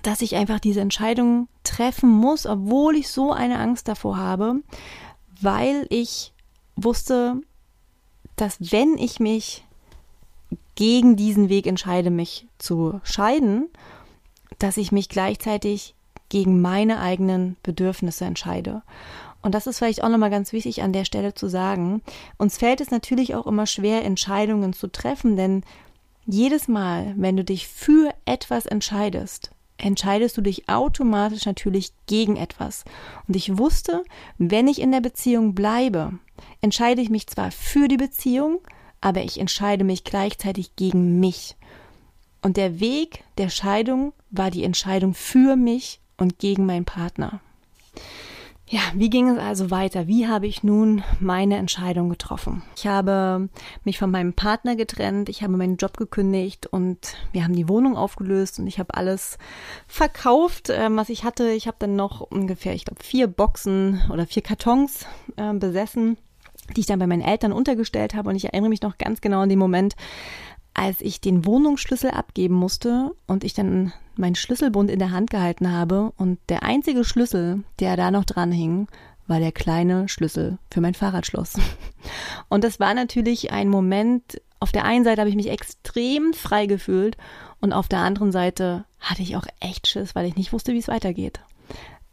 dass 0.02 0.22
ich 0.22 0.36
einfach 0.36 0.60
diese 0.60 0.80
Entscheidung 0.80 1.48
treffen 1.64 2.10
muss, 2.10 2.46
obwohl 2.46 2.96
ich 2.96 3.08
so 3.08 3.32
eine 3.32 3.58
Angst 3.58 3.88
davor 3.88 4.16
habe, 4.16 4.56
weil 5.40 5.86
ich 5.90 6.32
wusste, 6.76 7.40
dass 8.36 8.72
wenn 8.72 8.96
ich 8.96 9.20
mich 9.20 9.64
gegen 10.74 11.16
diesen 11.16 11.48
Weg 11.48 11.66
entscheide, 11.66 12.10
mich 12.10 12.46
zu 12.58 13.00
scheiden, 13.04 13.68
dass 14.58 14.76
ich 14.76 14.92
mich 14.92 15.08
gleichzeitig 15.08 15.94
gegen 16.28 16.60
meine 16.60 17.00
eigenen 17.00 17.56
Bedürfnisse 17.62 18.24
entscheide. 18.24 18.82
Und 19.42 19.54
das 19.54 19.66
ist 19.66 19.78
vielleicht 19.78 20.02
auch 20.02 20.08
nochmal 20.08 20.30
ganz 20.30 20.52
wichtig 20.52 20.82
an 20.82 20.92
der 20.92 21.04
Stelle 21.04 21.34
zu 21.34 21.48
sagen. 21.48 22.02
Uns 22.36 22.58
fällt 22.58 22.80
es 22.80 22.90
natürlich 22.90 23.34
auch 23.34 23.46
immer 23.46 23.66
schwer, 23.66 24.04
Entscheidungen 24.04 24.72
zu 24.72 24.88
treffen, 24.88 25.36
denn 25.36 25.62
jedes 26.26 26.68
Mal, 26.68 27.14
wenn 27.16 27.36
du 27.36 27.44
dich 27.44 27.66
für 27.66 28.12
etwas 28.24 28.66
entscheidest, 28.66 29.50
entscheidest 29.78 30.36
du 30.36 30.42
dich 30.42 30.68
automatisch 30.68 31.46
natürlich 31.46 31.92
gegen 32.06 32.36
etwas. 32.36 32.84
Und 33.26 33.34
ich 33.34 33.56
wusste, 33.56 34.04
wenn 34.38 34.68
ich 34.68 34.80
in 34.80 34.92
der 34.92 35.00
Beziehung 35.00 35.54
bleibe, 35.54 36.12
entscheide 36.60 37.00
ich 37.00 37.10
mich 37.10 37.26
zwar 37.26 37.50
für 37.50 37.88
die 37.88 37.96
Beziehung, 37.96 38.60
aber 39.00 39.22
ich 39.22 39.40
entscheide 39.40 39.84
mich 39.84 40.04
gleichzeitig 40.04 40.76
gegen 40.76 41.18
mich. 41.20 41.56
Und 42.42 42.56
der 42.56 42.80
Weg 42.80 43.24
der 43.38 43.48
Scheidung 43.48 44.12
war 44.30 44.50
die 44.50 44.64
Entscheidung 44.64 45.14
für 45.14 45.56
mich 45.56 46.00
und 46.16 46.38
gegen 46.38 46.66
meinen 46.66 46.84
Partner. 46.84 47.40
Ja, 48.72 48.82
wie 48.94 49.10
ging 49.10 49.28
es 49.28 49.38
also 49.38 49.72
weiter? 49.72 50.06
Wie 50.06 50.28
habe 50.28 50.46
ich 50.46 50.62
nun 50.62 51.02
meine 51.18 51.56
Entscheidung 51.56 52.08
getroffen? 52.08 52.62
Ich 52.76 52.86
habe 52.86 53.48
mich 53.82 53.98
von 53.98 54.12
meinem 54.12 54.32
Partner 54.32 54.76
getrennt, 54.76 55.28
ich 55.28 55.42
habe 55.42 55.56
meinen 55.56 55.76
Job 55.76 55.96
gekündigt 55.96 56.68
und 56.68 57.16
wir 57.32 57.42
haben 57.42 57.56
die 57.56 57.68
Wohnung 57.68 57.96
aufgelöst 57.96 58.60
und 58.60 58.68
ich 58.68 58.78
habe 58.78 58.94
alles 58.94 59.38
verkauft, 59.88 60.70
äh, 60.70 60.86
was 60.88 61.08
ich 61.08 61.24
hatte. 61.24 61.50
Ich 61.50 61.66
habe 61.66 61.78
dann 61.80 61.96
noch 61.96 62.20
ungefähr, 62.20 62.72
ich 62.72 62.84
glaube, 62.84 63.02
vier 63.02 63.26
Boxen 63.26 64.02
oder 64.08 64.24
vier 64.24 64.42
Kartons 64.42 65.04
äh, 65.36 65.52
besessen, 65.52 66.16
die 66.76 66.82
ich 66.82 66.86
dann 66.86 67.00
bei 67.00 67.08
meinen 67.08 67.22
Eltern 67.22 67.52
untergestellt 67.52 68.14
habe 68.14 68.30
und 68.30 68.36
ich 68.36 68.44
erinnere 68.44 68.70
mich 68.70 68.82
noch 68.82 68.98
ganz 68.98 69.20
genau 69.20 69.40
an 69.40 69.48
den 69.48 69.58
Moment, 69.58 69.96
als 70.80 71.02
ich 71.02 71.20
den 71.20 71.44
Wohnungsschlüssel 71.44 72.10
abgeben 72.10 72.54
musste 72.54 73.14
und 73.26 73.44
ich 73.44 73.52
dann 73.52 73.92
meinen 74.16 74.34
Schlüsselbund 74.34 74.90
in 74.90 74.98
der 74.98 75.10
Hand 75.10 75.28
gehalten 75.28 75.70
habe 75.70 76.10
und 76.16 76.38
der 76.48 76.62
einzige 76.62 77.04
Schlüssel, 77.04 77.64
der 77.80 77.98
da 77.98 78.10
noch 78.10 78.24
dran 78.24 78.50
hing, 78.50 78.88
war 79.26 79.40
der 79.40 79.52
kleine 79.52 80.08
Schlüssel 80.08 80.56
für 80.70 80.80
mein 80.80 80.94
Fahrradschloss. 80.94 81.56
Und 82.48 82.64
das 82.64 82.80
war 82.80 82.94
natürlich 82.94 83.52
ein 83.52 83.68
Moment, 83.68 84.40
auf 84.58 84.72
der 84.72 84.84
einen 84.84 85.04
Seite 85.04 85.20
habe 85.20 85.28
ich 85.30 85.36
mich 85.36 85.50
extrem 85.50 86.32
frei 86.32 86.66
gefühlt 86.66 87.16
und 87.60 87.72
auf 87.72 87.86
der 87.86 88.00
anderen 88.00 88.32
Seite 88.32 88.86
hatte 88.98 89.22
ich 89.22 89.36
auch 89.36 89.46
echt 89.60 89.86
Schiss, 89.86 90.14
weil 90.14 90.26
ich 90.26 90.34
nicht 90.34 90.52
wusste, 90.52 90.72
wie 90.72 90.78
es 90.78 90.88
weitergeht. 90.88 91.40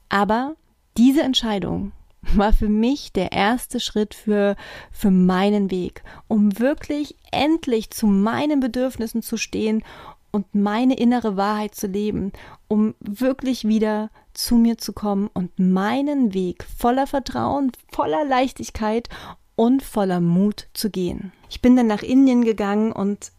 Aber 0.10 0.56
diese 0.96 1.24
Entscheidung 1.24 1.94
war 2.22 2.54
für 2.54 2.70
mich 2.70 3.14
der 3.14 3.32
erste 3.32 3.80
Schritt 3.80 4.14
für, 4.14 4.56
für 4.92 5.12
meinen 5.12 5.72
Weg, 5.72 6.04
um 6.28 6.60
wirklich 6.60 7.16
endlich 7.32 7.92
zu 7.92 8.08
meinen 8.08 8.60
Bedürfnissen 8.60 9.22
zu 9.22 9.38
stehen 9.38 9.84
und 10.32 10.54
meine 10.54 10.98
innere 10.98 11.38
Wahrheit 11.38 11.76
zu 11.76 11.88
leben, 11.88 12.32
um 12.68 12.96
wirklich 13.00 13.68
wieder 13.68 14.10
zu 14.34 14.56
mir 14.56 14.78
zu 14.78 14.94
kommen 14.94 15.30
und 15.34 15.58
meinen 15.58 16.34
Weg 16.34 16.66
voller 16.78 17.08
Vertrauen, 17.08 17.72
voller 17.92 18.26
Leichtigkeit 18.26 19.10
und 19.56 19.82
voller 19.82 20.20
Mut 20.20 20.68
zu 20.74 20.90
gehen. 20.90 21.32
Ich 21.50 21.62
bin 21.62 21.76
dann 21.76 21.88
nach 21.88 22.04
Indien 22.04 22.44
gegangen 22.44 22.92
und 22.92 23.32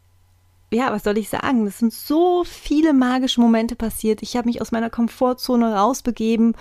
ja, 0.70 0.92
was 0.92 1.04
soll 1.04 1.16
ich 1.16 1.28
sagen? 1.28 1.66
Es 1.66 1.78
sind 1.78 1.92
so 1.92 2.44
viele 2.44 2.92
magische 2.92 3.40
Momente 3.40 3.74
passiert. 3.74 4.22
Ich 4.22 4.36
habe 4.36 4.48
mich 4.48 4.60
aus 4.60 4.72
meiner 4.72 4.90
Komfortzone 4.90 5.74
rausbegeben 5.74 6.54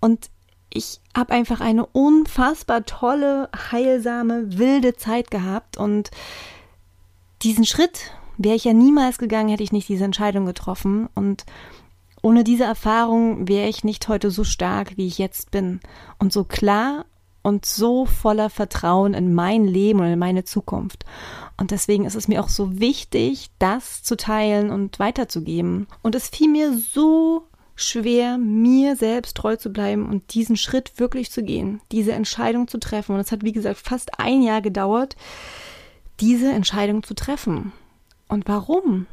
und 0.00 0.30
ich 0.74 1.00
habe 1.16 1.32
einfach 1.32 1.60
eine 1.60 1.86
unfassbar 1.86 2.84
tolle, 2.84 3.48
heilsame, 3.70 4.58
wilde 4.58 4.96
Zeit 4.96 5.30
gehabt 5.30 5.76
und 5.76 6.10
diesen 7.42 7.64
Schritt 7.64 8.12
wäre 8.38 8.56
ich 8.56 8.64
ja 8.64 8.72
niemals 8.72 9.18
gegangen, 9.18 9.48
hätte 9.48 9.62
ich 9.62 9.72
nicht 9.72 9.88
diese 9.88 10.04
Entscheidung 10.04 10.46
getroffen. 10.46 11.08
Und 11.14 11.44
ohne 12.22 12.44
diese 12.44 12.64
Erfahrung 12.64 13.48
wäre 13.48 13.68
ich 13.68 13.84
nicht 13.84 14.08
heute 14.08 14.30
so 14.30 14.44
stark, 14.44 14.96
wie 14.96 15.06
ich 15.06 15.18
jetzt 15.18 15.50
bin. 15.50 15.80
Und 16.18 16.32
so 16.32 16.44
klar 16.44 17.04
und 17.42 17.66
so 17.66 18.06
voller 18.06 18.50
Vertrauen 18.50 19.14
in 19.14 19.34
mein 19.34 19.66
Leben 19.66 20.00
und 20.00 20.06
in 20.06 20.18
meine 20.18 20.44
Zukunft. 20.44 21.04
Und 21.56 21.72
deswegen 21.72 22.04
ist 22.04 22.14
es 22.14 22.28
mir 22.28 22.42
auch 22.42 22.48
so 22.48 22.78
wichtig, 22.78 23.50
das 23.58 24.02
zu 24.02 24.16
teilen 24.16 24.70
und 24.70 24.98
weiterzugeben. 24.98 25.88
Und 26.02 26.14
es 26.14 26.28
fiel 26.28 26.48
mir 26.48 26.76
so 26.76 27.48
schwer, 27.74 28.38
mir 28.38 28.96
selbst 28.96 29.36
treu 29.36 29.56
zu 29.56 29.70
bleiben 29.70 30.08
und 30.08 30.34
diesen 30.34 30.56
Schritt 30.56 30.98
wirklich 30.98 31.30
zu 31.30 31.42
gehen, 31.42 31.80
diese 31.90 32.12
Entscheidung 32.12 32.68
zu 32.68 32.78
treffen. 32.78 33.14
Und 33.14 33.20
es 33.20 33.32
hat, 33.32 33.44
wie 33.44 33.52
gesagt, 33.52 33.78
fast 33.78 34.18
ein 34.18 34.42
Jahr 34.42 34.60
gedauert, 34.60 35.16
diese 36.20 36.50
Entscheidung 36.52 37.02
zu 37.02 37.14
treffen. 37.14 37.72
Und 38.28 38.48
warum? 38.48 39.06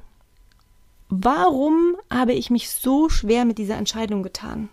Warum 1.10 1.96
habe 2.12 2.34
ich 2.34 2.50
mich 2.50 2.70
so 2.70 3.10
schwer 3.10 3.46
mit 3.46 3.58
dieser 3.58 3.78
Entscheidung 3.78 4.24
getan? 4.24 4.70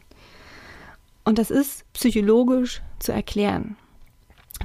Und 1.25 1.39
das 1.39 1.51
ist 1.51 1.91
psychologisch 1.93 2.83
zu 2.99 3.13
erklären. 3.13 3.77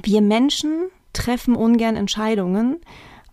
Wir 0.04 0.22
Menschen 0.22 0.90
treffen 1.14 1.56
ungern 1.56 1.96
Entscheidungen, 1.96 2.80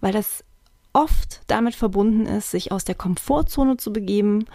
weil 0.01 0.13
das 0.13 0.45
oft 0.93 1.43
damit 1.47 1.75
verbunden 1.75 2.27
ist, 2.27 2.51
sich 2.51 2.73
aus 2.73 2.85
der 2.85 2.95
Komfortzone 2.95 3.77
zu 3.77 3.93
begeben 3.93 4.47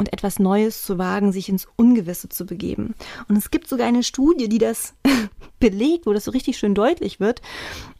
und 0.00 0.12
etwas 0.14 0.38
Neues 0.38 0.82
zu 0.82 0.96
wagen, 0.96 1.30
sich 1.30 1.50
ins 1.50 1.68
Ungewisse 1.76 2.30
zu 2.30 2.46
begeben. 2.46 2.94
Und 3.28 3.36
es 3.36 3.50
gibt 3.50 3.68
sogar 3.68 3.86
eine 3.86 4.02
Studie, 4.02 4.48
die 4.48 4.58
das 4.58 4.94
belegt, 5.60 6.06
wo 6.06 6.14
das 6.14 6.24
so 6.24 6.30
richtig 6.30 6.56
schön 6.56 6.74
deutlich 6.74 7.20
wird. 7.20 7.42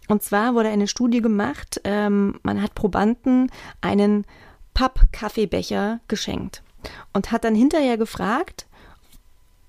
Und 0.09 0.23
zwar 0.23 0.55
wurde 0.55 0.71
eine 0.71 0.89
Studie 0.89 1.21
gemacht, 1.21 1.81
ähm, 1.85 2.41
man 2.43 2.63
hat 2.63 2.75
Probanden 2.75 3.53
einen 3.83 4.25
Papp-Kaffeebecher 4.73 6.01
geschenkt 6.09 6.63
und 7.13 7.33
hat 7.33 7.45
dann 7.45 7.55
hinterher 7.55 7.99
gefragt, 7.99 8.67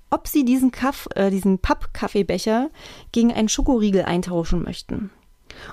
ob 0.09 0.27
sie 0.27 0.45
diesen, 0.45 0.71
Kaff, 0.71 1.09
äh, 1.15 1.29
diesen 1.31 1.59
Papp-Kaffeebecher 1.59 2.69
gegen 3.11 3.33
einen 3.33 3.49
Schokoriegel 3.49 4.03
eintauschen 4.03 4.63
möchten. 4.63 5.11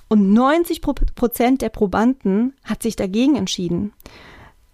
Und 0.09 0.33
90 0.33 0.83
Prozent 0.83 1.62
der 1.62 1.69
Probanden 1.69 2.55
hat 2.65 2.83
sich 2.83 2.97
dagegen 2.97 3.37
entschieden. 3.37 3.93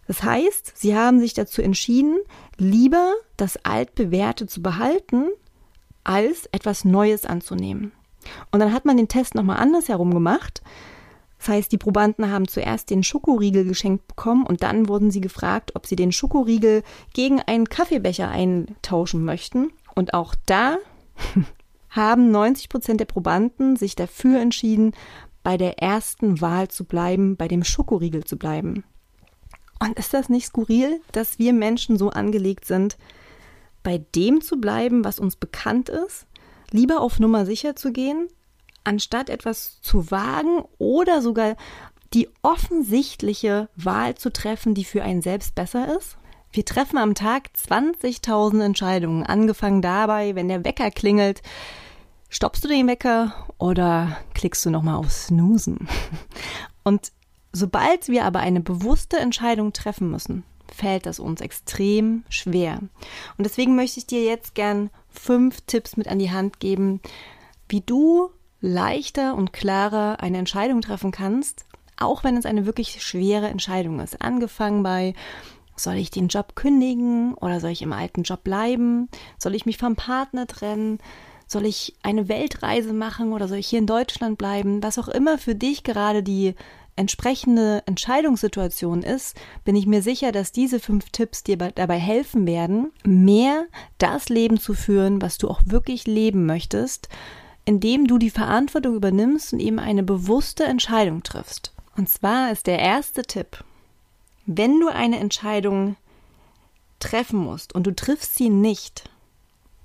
Das 0.06 0.22
heißt, 0.22 0.72
sie 0.76 0.96
haben 0.96 1.18
sich 1.18 1.34
dazu 1.34 1.62
entschieden, 1.62 2.18
lieber 2.58 3.14
das 3.36 3.56
altbewährte 3.64 4.46
zu 4.46 4.62
behalten, 4.62 5.28
als 6.04 6.46
etwas 6.52 6.84
Neues 6.84 7.24
anzunehmen. 7.24 7.92
Und 8.50 8.60
dann 8.60 8.72
hat 8.72 8.84
man 8.84 8.96
den 8.96 9.08
Test 9.08 9.34
nochmal 9.34 9.58
andersherum 9.58 10.12
gemacht. 10.12 10.62
Das 11.38 11.48
heißt, 11.48 11.72
die 11.72 11.78
Probanden 11.78 12.30
haben 12.30 12.48
zuerst 12.48 12.90
den 12.90 13.02
Schokoriegel 13.02 13.64
geschenkt 13.64 14.08
bekommen 14.08 14.46
und 14.46 14.62
dann 14.62 14.88
wurden 14.88 15.10
sie 15.10 15.20
gefragt, 15.20 15.72
ob 15.74 15.86
sie 15.86 15.96
den 15.96 16.12
Schokoriegel 16.12 16.82
gegen 17.12 17.40
einen 17.40 17.68
Kaffeebecher 17.68 18.28
eintauschen 18.28 19.24
möchten. 19.24 19.70
Und 19.94 20.14
auch 20.14 20.34
da 20.46 20.78
haben 21.90 22.30
90 22.30 22.68
Prozent 22.68 23.00
der 23.00 23.06
Probanden 23.06 23.76
sich 23.76 23.94
dafür 23.94 24.40
entschieden, 24.40 24.92
bei 25.42 25.58
der 25.58 25.82
ersten 25.82 26.40
Wahl 26.40 26.68
zu 26.68 26.84
bleiben, 26.84 27.36
bei 27.36 27.48
dem 27.48 27.62
Schokoriegel 27.62 28.24
zu 28.24 28.38
bleiben. 28.38 28.84
Und 29.78 29.98
ist 29.98 30.14
das 30.14 30.28
nicht 30.28 30.46
skurril, 30.46 31.00
dass 31.12 31.38
wir 31.38 31.52
Menschen 31.52 31.98
so 31.98 32.10
angelegt 32.10 32.64
sind, 32.64 32.96
bei 33.82 33.98
dem 34.14 34.40
zu 34.40 34.60
bleiben, 34.60 35.04
was 35.04 35.18
uns 35.18 35.36
bekannt 35.36 35.88
ist, 35.88 36.26
lieber 36.70 37.00
auf 37.00 37.20
Nummer 37.20 37.44
sicher 37.46 37.76
zu 37.76 37.92
gehen, 37.92 38.28
anstatt 38.82 39.30
etwas 39.30 39.80
zu 39.82 40.10
wagen 40.10 40.62
oder 40.78 41.22
sogar 41.22 41.56
die 42.12 42.28
offensichtliche 42.42 43.68
Wahl 43.76 44.14
zu 44.14 44.32
treffen, 44.32 44.74
die 44.74 44.84
für 44.84 45.02
einen 45.02 45.22
selbst 45.22 45.54
besser 45.54 45.96
ist? 45.96 46.16
Wir 46.52 46.64
treffen 46.64 46.98
am 46.98 47.14
Tag 47.14 47.50
20.000 47.68 48.62
Entscheidungen, 48.62 49.24
angefangen 49.24 49.82
dabei, 49.82 50.36
wenn 50.36 50.48
der 50.48 50.64
Wecker 50.64 50.92
klingelt, 50.92 51.42
stoppst 52.28 52.64
du 52.64 52.68
den 52.68 52.86
Wecker 52.86 53.48
oder 53.58 54.16
klickst 54.34 54.64
du 54.64 54.70
nochmal 54.70 54.96
auf 54.96 55.10
Snoosen? 55.10 55.88
Und 56.84 57.10
Sobald 57.56 58.08
wir 58.08 58.24
aber 58.24 58.40
eine 58.40 58.60
bewusste 58.60 59.16
Entscheidung 59.16 59.72
treffen 59.72 60.10
müssen, 60.10 60.42
fällt 60.74 61.06
das 61.06 61.20
uns 61.20 61.40
extrem 61.40 62.24
schwer. 62.28 62.80
Und 63.38 63.44
deswegen 63.44 63.76
möchte 63.76 64.00
ich 64.00 64.08
dir 64.08 64.24
jetzt 64.24 64.56
gern 64.56 64.90
fünf 65.08 65.60
Tipps 65.60 65.96
mit 65.96 66.08
an 66.08 66.18
die 66.18 66.32
Hand 66.32 66.58
geben, 66.58 67.00
wie 67.68 67.80
du 67.80 68.30
leichter 68.60 69.36
und 69.36 69.52
klarer 69.52 70.20
eine 70.20 70.38
Entscheidung 70.38 70.80
treffen 70.80 71.12
kannst, 71.12 71.64
auch 71.96 72.24
wenn 72.24 72.36
es 72.36 72.44
eine 72.44 72.66
wirklich 72.66 73.00
schwere 73.04 73.46
Entscheidung 73.46 74.00
ist. 74.00 74.20
Angefangen 74.20 74.82
bei, 74.82 75.14
soll 75.76 75.94
ich 75.94 76.10
den 76.10 76.26
Job 76.26 76.56
kündigen 76.56 77.34
oder 77.34 77.60
soll 77.60 77.70
ich 77.70 77.82
im 77.82 77.92
alten 77.92 78.24
Job 78.24 78.42
bleiben? 78.42 79.08
Soll 79.38 79.54
ich 79.54 79.64
mich 79.64 79.78
vom 79.78 79.94
Partner 79.94 80.48
trennen? 80.48 80.98
Soll 81.46 81.66
ich 81.66 81.94
eine 82.02 82.28
Weltreise 82.28 82.92
machen 82.92 83.32
oder 83.32 83.46
soll 83.46 83.58
ich 83.58 83.68
hier 83.68 83.78
in 83.78 83.86
Deutschland 83.86 84.38
bleiben? 84.38 84.82
Was 84.82 84.98
auch 84.98 85.08
immer 85.08 85.38
für 85.38 85.54
dich 85.54 85.84
gerade 85.84 86.24
die 86.24 86.56
entsprechende 86.96 87.82
Entscheidungssituation 87.86 89.02
ist, 89.02 89.36
bin 89.64 89.76
ich 89.76 89.86
mir 89.86 90.02
sicher, 90.02 90.32
dass 90.32 90.52
diese 90.52 90.80
fünf 90.80 91.10
Tipps 91.10 91.42
dir 91.42 91.56
dabei 91.56 91.98
helfen 91.98 92.46
werden, 92.46 92.92
mehr 93.04 93.66
das 93.98 94.28
Leben 94.28 94.58
zu 94.58 94.74
führen, 94.74 95.20
was 95.20 95.38
du 95.38 95.48
auch 95.48 95.60
wirklich 95.64 96.06
leben 96.06 96.46
möchtest, 96.46 97.08
indem 97.64 98.06
du 98.06 98.18
die 98.18 98.30
Verantwortung 98.30 98.94
übernimmst 98.94 99.52
und 99.52 99.60
eben 99.60 99.78
eine 99.78 100.02
bewusste 100.02 100.64
Entscheidung 100.64 101.22
triffst. 101.22 101.72
Und 101.96 102.08
zwar 102.08 102.52
ist 102.52 102.66
der 102.66 102.78
erste 102.78 103.22
Tipp, 103.22 103.64
wenn 104.46 104.80
du 104.80 104.88
eine 104.88 105.18
Entscheidung 105.18 105.96
treffen 106.98 107.38
musst 107.38 107.74
und 107.74 107.86
du 107.86 107.94
triffst 107.94 108.36
sie 108.36 108.50
nicht, 108.50 109.04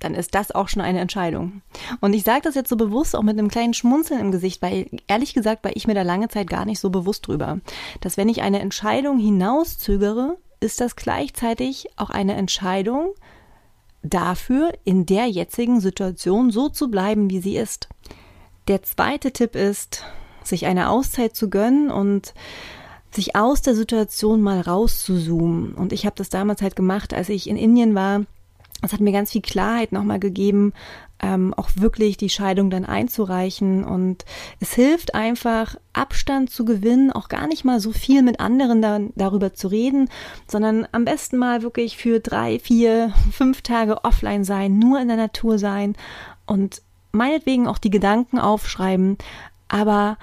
dann 0.00 0.14
ist 0.14 0.34
das 0.34 0.50
auch 0.50 0.68
schon 0.68 0.82
eine 0.82 1.00
Entscheidung. 1.00 1.62
Und 2.00 2.14
ich 2.14 2.24
sage 2.24 2.42
das 2.42 2.54
jetzt 2.54 2.68
so 2.68 2.76
bewusst 2.76 3.14
auch 3.14 3.22
mit 3.22 3.38
einem 3.38 3.48
kleinen 3.48 3.74
Schmunzeln 3.74 4.20
im 4.20 4.32
Gesicht, 4.32 4.60
weil 4.62 4.90
ehrlich 5.06 5.34
gesagt 5.34 5.64
war 5.64 5.76
ich 5.76 5.86
mir 5.86 5.94
da 5.94 6.02
lange 6.02 6.28
Zeit 6.28 6.48
gar 6.48 6.64
nicht 6.64 6.80
so 6.80 6.90
bewusst 6.90 7.26
drüber, 7.28 7.60
dass 8.00 8.16
wenn 8.16 8.28
ich 8.28 8.42
eine 8.42 8.60
Entscheidung 8.60 9.18
hinauszögere, 9.18 10.36
ist 10.60 10.80
das 10.80 10.96
gleichzeitig 10.96 11.88
auch 11.96 12.10
eine 12.10 12.34
Entscheidung 12.34 13.14
dafür, 14.02 14.72
in 14.84 15.06
der 15.06 15.26
jetzigen 15.26 15.80
Situation 15.80 16.50
so 16.50 16.68
zu 16.68 16.90
bleiben, 16.90 17.30
wie 17.30 17.40
sie 17.40 17.56
ist. 17.56 17.88
Der 18.68 18.82
zweite 18.82 19.32
Tipp 19.32 19.54
ist, 19.54 20.04
sich 20.42 20.66
eine 20.66 20.88
Auszeit 20.90 21.36
zu 21.36 21.50
gönnen 21.50 21.90
und 21.90 22.34
sich 23.10 23.36
aus 23.36 23.62
der 23.62 23.74
Situation 23.74 24.40
mal 24.40 24.60
rauszuzoomen. 24.60 25.74
Und 25.74 25.92
ich 25.92 26.06
habe 26.06 26.16
das 26.16 26.28
damals 26.28 26.62
halt 26.62 26.76
gemacht, 26.76 27.12
als 27.12 27.28
ich 27.28 27.48
in 27.48 27.56
Indien 27.56 27.94
war 27.94 28.22
es 28.82 28.92
hat 28.92 29.00
mir 29.00 29.12
ganz 29.12 29.32
viel 29.32 29.42
Klarheit 29.42 29.92
nochmal 29.92 30.18
gegeben, 30.18 30.72
ähm, 31.22 31.52
auch 31.54 31.70
wirklich 31.74 32.16
die 32.16 32.30
Scheidung 32.30 32.70
dann 32.70 32.84
einzureichen. 32.84 33.84
Und 33.84 34.24
es 34.58 34.72
hilft 34.74 35.14
einfach, 35.14 35.76
Abstand 35.92 36.50
zu 36.50 36.64
gewinnen, 36.64 37.12
auch 37.12 37.28
gar 37.28 37.46
nicht 37.46 37.64
mal 37.64 37.80
so 37.80 37.92
viel 37.92 38.22
mit 38.22 38.40
anderen 38.40 38.80
dann 38.80 39.10
darüber 39.16 39.52
zu 39.52 39.68
reden, 39.68 40.08
sondern 40.46 40.86
am 40.92 41.04
besten 41.04 41.36
mal 41.36 41.62
wirklich 41.62 41.96
für 41.96 42.20
drei, 42.20 42.58
vier, 42.58 43.12
fünf 43.32 43.62
Tage 43.62 44.04
offline 44.04 44.44
sein, 44.44 44.78
nur 44.78 45.00
in 45.00 45.08
der 45.08 45.16
Natur 45.16 45.58
sein 45.58 45.94
und 46.46 46.82
meinetwegen 47.12 47.66
auch 47.66 47.78
die 47.78 47.90
Gedanken 47.90 48.38
aufschreiben, 48.38 49.18
aber 49.68 50.16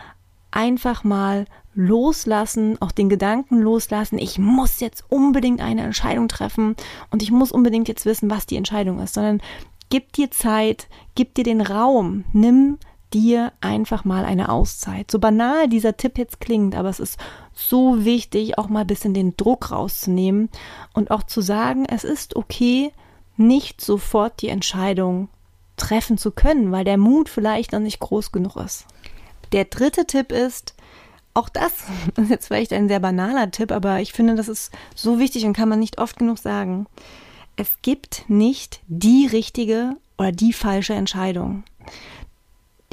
einfach 0.52 1.04
mal 1.04 1.46
loslassen, 1.78 2.82
auch 2.82 2.92
den 2.92 3.08
Gedanken 3.08 3.62
loslassen, 3.62 4.18
ich 4.18 4.40
muss 4.40 4.80
jetzt 4.80 5.06
unbedingt 5.10 5.62
eine 5.62 5.84
Entscheidung 5.84 6.28
treffen 6.28 6.76
und 7.12 7.22
ich 7.22 7.32
muss 7.32 7.52
unbedingt 7.52 7.88
jetzt 7.88 8.06
wissen, 8.06 8.32
was 8.32 8.48
die 8.48 8.58
Entscheidung 8.58 9.00
ist, 9.00 9.14
sondern 9.14 9.42
gib 9.90 10.12
dir 10.14 10.32
Zeit, 10.32 10.90
gib 11.14 11.36
dir 11.36 11.44
den 11.44 11.62
Raum, 11.62 12.26
nimm 12.34 12.80
dir 13.14 13.54
einfach 13.62 14.06
mal 14.06 14.26
eine 14.26 14.50
Auszeit. 14.50 15.10
So 15.12 15.20
banal 15.20 15.70
dieser 15.70 15.96
Tipp 15.96 16.18
jetzt 16.18 16.42
klingt, 16.42 16.76
aber 16.76 16.90
es 16.90 17.00
ist 17.00 17.20
so 17.54 18.04
wichtig, 18.04 18.58
auch 18.58 18.70
mal 18.70 18.82
ein 18.82 18.88
bisschen 18.88 19.14
den 19.14 19.38
Druck 19.38 19.72
rauszunehmen 19.72 20.50
und 20.94 21.12
auch 21.12 21.24
zu 21.24 21.42
sagen, 21.42 21.86
es 21.86 22.04
ist 22.04 22.36
okay, 22.36 22.92
nicht 23.38 23.82
sofort 23.82 24.42
die 24.42 24.50
Entscheidung 24.50 25.30
treffen 25.78 26.18
zu 26.18 26.32
können, 26.32 26.72
weil 26.72 26.84
der 26.84 26.98
Mut 26.98 27.30
vielleicht 27.30 27.72
noch 27.72 27.80
nicht 27.80 28.00
groß 28.00 28.32
genug 28.32 28.56
ist. 28.56 28.88
Der 29.52 29.66
dritte 29.66 30.06
Tipp 30.06 30.32
ist, 30.32 30.74
auch 31.38 31.50
das 31.50 31.72
ist 32.18 32.30
jetzt 32.30 32.48
vielleicht 32.48 32.74
ein 32.74 32.88
sehr 32.88 33.00
banaler 33.00 33.52
Tipp, 33.52 33.72
aber 33.72 34.02
ich 34.02 34.12
finde, 34.12 34.36
das 34.36 34.48
ist 34.48 34.72
so 34.96 35.20
wichtig 35.20 35.46
und 35.46 35.54
kann 35.54 35.70
man 35.70 35.80
nicht 35.80 36.00
oft 36.00 36.18
genug 36.18 36.40
sagen. 36.40 36.88
Es 37.56 37.82
gibt 37.82 38.26
nicht 38.28 38.82
die 38.88 39.28
richtige 39.28 39.96
oder 40.18 40.32
die 40.32 40.54
falsche 40.54 40.94
Entscheidung. 40.94 41.64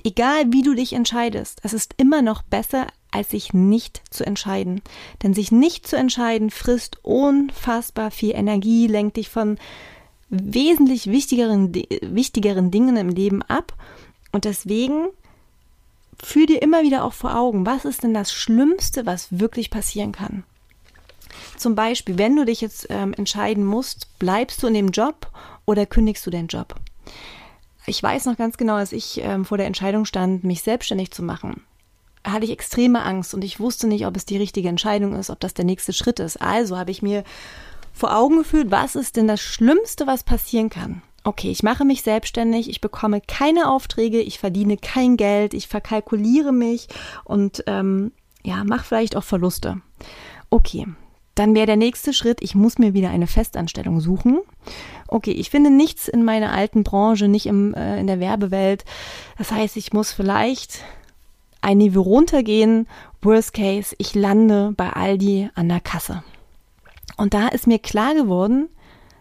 Egal 0.04 0.52
wie 0.52 0.60
du 0.60 0.74
dich 0.74 0.92
entscheidest, 0.92 1.60
es 1.62 1.72
ist 1.72 1.94
immer 1.96 2.20
noch 2.20 2.42
besser, 2.42 2.86
als 3.10 3.30
sich 3.30 3.54
nicht 3.54 4.02
zu 4.10 4.26
entscheiden. 4.26 4.82
Denn 5.22 5.32
sich 5.32 5.50
nicht 5.50 5.86
zu 5.86 5.96
entscheiden 5.96 6.50
frisst 6.50 6.98
unfassbar 7.02 8.10
viel 8.10 8.34
Energie, 8.34 8.86
lenkt 8.86 9.16
dich 9.16 9.30
von 9.30 9.56
wesentlich 10.28 11.06
wichtigeren, 11.06 11.72
wichtigeren 12.02 12.70
Dingen 12.70 12.98
im 12.98 13.08
Leben 13.08 13.40
ab. 13.42 13.72
Und 14.32 14.44
deswegen 14.44 15.08
führ 16.24 16.46
dir 16.46 16.62
immer 16.62 16.82
wieder 16.82 17.04
auch 17.04 17.12
vor 17.12 17.36
Augen, 17.36 17.66
was 17.66 17.84
ist 17.84 18.02
denn 18.02 18.14
das 18.14 18.32
Schlimmste, 18.32 19.06
was 19.06 19.38
wirklich 19.38 19.70
passieren 19.70 20.12
kann? 20.12 20.44
Zum 21.56 21.74
Beispiel, 21.74 22.18
wenn 22.18 22.36
du 22.36 22.44
dich 22.44 22.60
jetzt 22.60 22.86
ähm, 22.90 23.12
entscheiden 23.14 23.64
musst, 23.64 24.18
bleibst 24.18 24.62
du 24.62 24.66
in 24.66 24.74
dem 24.74 24.88
Job 24.88 25.30
oder 25.66 25.86
kündigst 25.86 26.24
du 26.26 26.30
den 26.30 26.46
Job? 26.46 26.74
Ich 27.86 28.02
weiß 28.02 28.26
noch 28.26 28.36
ganz 28.36 28.56
genau, 28.56 28.74
als 28.74 28.92
ich 28.92 29.20
ähm, 29.22 29.44
vor 29.44 29.58
der 29.58 29.66
Entscheidung 29.66 30.04
stand, 30.04 30.44
mich 30.44 30.62
selbstständig 30.62 31.10
zu 31.10 31.22
machen, 31.22 31.62
hatte 32.24 32.44
ich 32.44 32.50
extreme 32.50 33.02
Angst 33.02 33.34
und 33.34 33.44
ich 33.44 33.60
wusste 33.60 33.86
nicht, 33.86 34.06
ob 34.06 34.16
es 34.16 34.24
die 34.24 34.38
richtige 34.38 34.68
Entscheidung 34.68 35.14
ist, 35.14 35.30
ob 35.30 35.40
das 35.40 35.54
der 35.54 35.64
nächste 35.64 35.92
Schritt 35.92 36.18
ist. 36.20 36.40
Also 36.40 36.78
habe 36.78 36.90
ich 36.90 37.02
mir 37.02 37.24
vor 37.92 38.16
Augen 38.16 38.38
gefühlt, 38.38 38.70
was 38.70 38.96
ist 38.96 39.16
denn 39.16 39.28
das 39.28 39.40
Schlimmste, 39.40 40.06
was 40.06 40.24
passieren 40.24 40.70
kann? 40.70 41.02
Okay, 41.26 41.50
ich 41.50 41.62
mache 41.62 41.86
mich 41.86 42.02
selbstständig, 42.02 42.68
ich 42.68 42.82
bekomme 42.82 43.22
keine 43.22 43.70
Aufträge, 43.70 44.20
ich 44.20 44.38
verdiene 44.38 44.76
kein 44.76 45.16
Geld, 45.16 45.54
ich 45.54 45.68
verkalkuliere 45.68 46.52
mich 46.52 46.88
und 47.24 47.64
ähm, 47.66 48.12
ja, 48.44 48.62
mache 48.64 48.84
vielleicht 48.84 49.16
auch 49.16 49.24
Verluste. 49.24 49.80
Okay, 50.50 50.86
dann 51.34 51.54
wäre 51.54 51.66
der 51.66 51.76
nächste 51.76 52.12
Schritt, 52.12 52.42
ich 52.42 52.54
muss 52.54 52.78
mir 52.78 52.92
wieder 52.92 53.08
eine 53.08 53.26
Festanstellung 53.26 54.00
suchen. 54.00 54.40
Okay, 55.08 55.32
ich 55.32 55.48
finde 55.48 55.70
nichts 55.70 56.08
in 56.08 56.24
meiner 56.24 56.52
alten 56.52 56.84
Branche, 56.84 57.26
nicht 57.26 57.46
im, 57.46 57.72
äh, 57.72 57.98
in 57.98 58.06
der 58.06 58.20
Werbewelt. 58.20 58.84
Das 59.38 59.50
heißt, 59.50 59.78
ich 59.78 59.94
muss 59.94 60.12
vielleicht 60.12 60.80
ein 61.62 61.78
Niveau 61.78 62.02
runtergehen. 62.02 62.86
Worst 63.22 63.54
case, 63.54 63.96
ich 63.98 64.14
lande 64.14 64.74
bei 64.76 64.90
Aldi 64.90 65.48
an 65.54 65.70
der 65.70 65.80
Kasse. 65.80 66.22
Und 67.16 67.32
da 67.32 67.48
ist 67.48 67.66
mir 67.66 67.78
klar 67.78 68.14
geworden, 68.14 68.68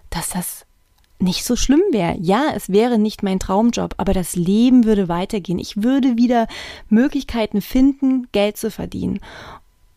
dass 0.09 0.29
das 0.29 0.65
nicht 1.23 1.43
so 1.45 1.55
schlimm 1.55 1.81
wäre. 1.91 2.17
Ja, 2.19 2.51
es 2.55 2.69
wäre 2.69 2.99
nicht 2.99 3.23
mein 3.23 3.39
Traumjob, 3.39 3.95
aber 3.97 4.13
das 4.13 4.35
Leben 4.35 4.85
würde 4.85 5.07
weitergehen. 5.07 5.59
Ich 5.59 5.81
würde 5.81 6.17
wieder 6.17 6.47
Möglichkeiten 6.89 7.61
finden, 7.61 8.27
Geld 8.31 8.57
zu 8.57 8.69
verdienen. 8.69 9.19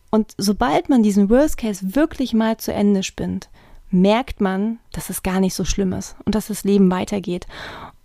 Und 0.09 0.33
sobald 0.37 0.89
man 0.89 1.03
diesen 1.03 1.29
Worst 1.29 1.57
Case 1.57 1.95
wirklich 1.95 2.33
mal 2.33 2.57
zu 2.57 2.73
Ende 2.73 3.03
spinnt, 3.03 3.49
merkt 3.91 4.41
man, 4.41 4.79
dass 4.91 5.09
es 5.09 5.23
gar 5.23 5.39
nicht 5.39 5.53
so 5.53 5.65
schlimm 5.65 5.93
ist 5.93 6.15
und 6.25 6.35
dass 6.35 6.47
das 6.47 6.63
Leben 6.63 6.89
weitergeht. 6.89 7.45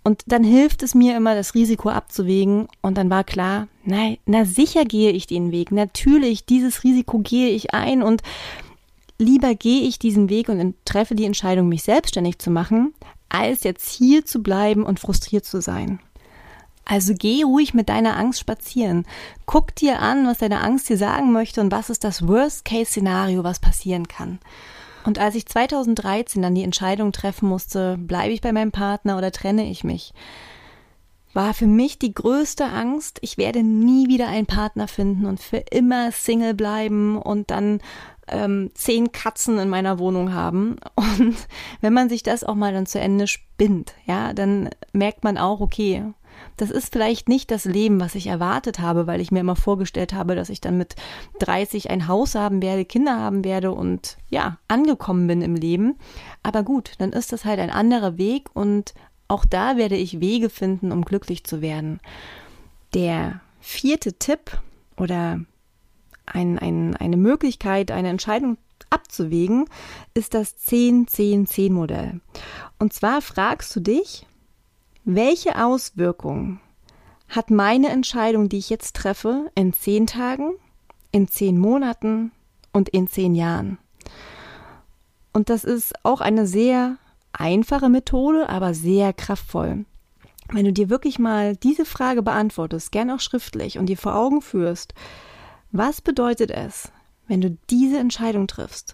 Und 0.03 0.23
dann 0.27 0.43
hilft 0.43 0.83
es 0.83 0.95
mir 0.95 1.15
immer, 1.15 1.33
das 1.33 1.55
Risiko 1.55 1.89
abzuwägen. 1.89 2.67
Und 2.81 2.97
dann 2.97 3.09
war 3.09 3.23
klar, 3.23 3.67
nein, 3.85 4.17
na 4.25 4.43
sicher 4.43 4.83
gehe 4.83 5.11
ich 5.11 5.27
den 5.27 5.51
Weg. 5.51 5.71
Natürlich, 5.71 6.45
dieses 6.45 6.83
Risiko 6.83 7.19
gehe 7.19 7.49
ich 7.49 7.73
ein 7.73 8.03
und 8.03 8.21
lieber 9.17 9.55
gehe 9.55 9.81
ich 9.87 9.99
diesen 9.99 10.29
Weg 10.29 10.49
und 10.49 10.75
treffe 10.85 11.15
die 11.15 11.25
Entscheidung, 11.25 11.69
mich 11.69 11.83
selbstständig 11.83 12.39
zu 12.39 12.51
machen, 12.51 12.93
als 13.29 13.63
jetzt 13.63 13.89
hier 13.89 14.25
zu 14.25 14.43
bleiben 14.43 14.83
und 14.83 14.99
frustriert 14.99 15.45
zu 15.45 15.61
sein. 15.61 15.99
Also 16.85 17.13
geh 17.17 17.43
ruhig 17.43 17.73
mit 17.73 17.89
deiner 17.89 18.17
Angst 18.17 18.39
spazieren. 18.39 19.05
Guck 19.45 19.73
dir 19.75 19.99
an, 19.99 20.27
was 20.27 20.39
deine 20.39 20.61
Angst 20.61 20.89
dir 20.89 20.97
sagen 20.97 21.31
möchte 21.31 21.61
und 21.61 21.71
was 21.71 21.89
ist 21.89 22.03
das 22.03 22.27
Worst-Case-Szenario, 22.27 23.43
was 23.43 23.59
passieren 23.59 24.07
kann. 24.07 24.39
Und 25.05 25.19
als 25.19 25.35
ich 25.35 25.45
2013 25.45 26.41
dann 26.41 26.55
die 26.55 26.63
Entscheidung 26.63 27.11
treffen 27.11 27.47
musste, 27.47 27.97
bleibe 27.97 28.33
ich 28.33 28.41
bei 28.41 28.51
meinem 28.51 28.71
Partner 28.71 29.17
oder 29.17 29.31
trenne 29.31 29.69
ich 29.69 29.83
mich, 29.83 30.13
war 31.33 31.53
für 31.53 31.67
mich 31.67 31.97
die 31.99 32.13
größte 32.13 32.65
Angst, 32.65 33.17
ich 33.21 33.37
werde 33.37 33.63
nie 33.63 34.07
wieder 34.07 34.27
einen 34.27 34.45
Partner 34.45 34.87
finden 34.87 35.25
und 35.25 35.39
für 35.39 35.57
immer 35.57 36.11
Single 36.11 36.53
bleiben 36.53 37.17
und 37.17 37.49
dann 37.49 37.81
ähm, 38.27 38.71
zehn 38.73 39.11
Katzen 39.11 39.59
in 39.59 39.69
meiner 39.69 39.99
Wohnung 39.99 40.33
haben. 40.33 40.77
Und 40.95 41.35
wenn 41.81 41.93
man 41.93 42.09
sich 42.09 42.23
das 42.23 42.43
auch 42.43 42.55
mal 42.55 42.73
dann 42.73 42.85
zu 42.85 42.99
Ende 42.99 43.27
spinnt, 43.27 43.93
ja, 44.05 44.33
dann 44.33 44.69
merkt 44.91 45.23
man 45.23 45.37
auch, 45.37 45.59
okay, 45.59 46.03
das 46.57 46.71
ist 46.71 46.91
vielleicht 46.91 47.29
nicht 47.29 47.51
das 47.51 47.65
Leben, 47.65 47.99
was 47.99 48.15
ich 48.15 48.27
erwartet 48.27 48.79
habe, 48.79 49.07
weil 49.07 49.21
ich 49.21 49.31
mir 49.31 49.39
immer 49.39 49.55
vorgestellt 49.55 50.13
habe, 50.13 50.35
dass 50.35 50.49
ich 50.49 50.61
dann 50.61 50.77
mit 50.77 50.95
30 51.39 51.89
ein 51.89 52.07
Haus 52.07 52.35
haben 52.35 52.61
werde, 52.61 52.85
Kinder 52.85 53.17
haben 53.17 53.43
werde 53.43 53.71
und 53.71 54.17
ja, 54.29 54.57
angekommen 54.67 55.27
bin 55.27 55.41
im 55.41 55.55
Leben. 55.55 55.95
Aber 56.41 56.63
gut, 56.63 56.93
dann 56.99 57.11
ist 57.11 57.33
das 57.33 57.45
halt 57.45 57.59
ein 57.59 57.69
anderer 57.69 58.17
Weg 58.17 58.49
und 58.53 58.93
auch 59.27 59.45
da 59.45 59.77
werde 59.77 59.95
ich 59.95 60.19
Wege 60.19 60.49
finden, 60.49 60.91
um 60.91 61.05
glücklich 61.05 61.43
zu 61.43 61.61
werden. 61.61 61.99
Der 62.93 63.41
vierte 63.59 64.13
Tipp 64.13 64.59
oder 64.97 65.39
ein, 66.25 66.59
ein, 66.59 66.95
eine 66.95 67.17
Möglichkeit, 67.17 67.91
eine 67.91 68.09
Entscheidung 68.09 68.57
abzuwägen, 68.89 69.65
ist 70.13 70.33
das 70.33 70.55
10-10-10-Modell. 70.67 72.21
Und 72.79 72.93
zwar 72.93 73.21
fragst 73.21 73.75
du 73.75 73.79
dich, 73.79 74.25
welche 75.03 75.61
Auswirkungen 75.63 76.59
hat 77.29 77.49
meine 77.49 77.89
Entscheidung, 77.89 78.49
die 78.49 78.57
ich 78.57 78.69
jetzt 78.69 78.95
treffe, 78.95 79.51
in 79.55 79.73
zehn 79.73 80.07
Tagen, 80.07 80.53
in 81.11 81.27
zehn 81.27 81.57
Monaten 81.57 82.31
und 82.71 82.89
in 82.89 83.07
zehn 83.07 83.35
Jahren? 83.35 83.77
Und 85.33 85.49
das 85.49 85.63
ist 85.63 85.93
auch 86.03 86.21
eine 86.21 86.45
sehr 86.45 86.97
einfache 87.33 87.89
Methode, 87.89 88.49
aber 88.49 88.73
sehr 88.73 89.13
kraftvoll. 89.13 89.85
Wenn 90.51 90.65
du 90.65 90.73
dir 90.73 90.89
wirklich 90.89 91.17
mal 91.17 91.55
diese 91.55 91.85
Frage 91.85 92.21
beantwortest, 92.21 92.91
gern 92.91 93.09
auch 93.09 93.19
schriftlich 93.19 93.79
und 93.79 93.87
dir 93.87 93.97
vor 93.97 94.15
Augen 94.15 94.41
führst, 94.41 94.93
was 95.73 96.01
bedeutet 96.01 96.51
es, 96.51 96.91
wenn 97.27 97.41
du 97.41 97.57
diese 97.71 97.97
Entscheidung 97.97 98.45
triffst? 98.45 98.93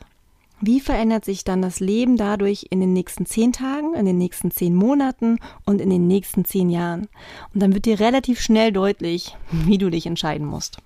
Wie 0.62 0.80
verändert 0.80 1.26
sich 1.26 1.44
dann 1.44 1.62
das 1.62 1.82
Leben 1.82 2.16
dadurch 2.16 2.68
in 2.70 2.80
den 2.80 2.94
nächsten 2.94 3.26
zehn 3.26 3.52
Tagen, 3.52 3.96
in 3.96 4.06
den 4.06 4.18
nächsten 4.18 4.50
zehn 4.50 4.74
Monaten 4.74 5.40
und 5.66 5.82
in 5.82 5.90
den 5.90 6.08
nächsten 6.08 6.46
zehn 6.46 6.70
Jahren? 6.70 7.10
Und 7.54 7.62
dann 7.62 7.74
wird 7.74 7.86
dir 7.86 8.00
relativ 8.00 8.40
schnell 8.40 8.72
deutlich, 8.72 9.36
wie 9.52 9.78
du 9.78 9.90
dich 9.90 10.06
entscheiden 10.06 10.48
musst. 10.48 10.78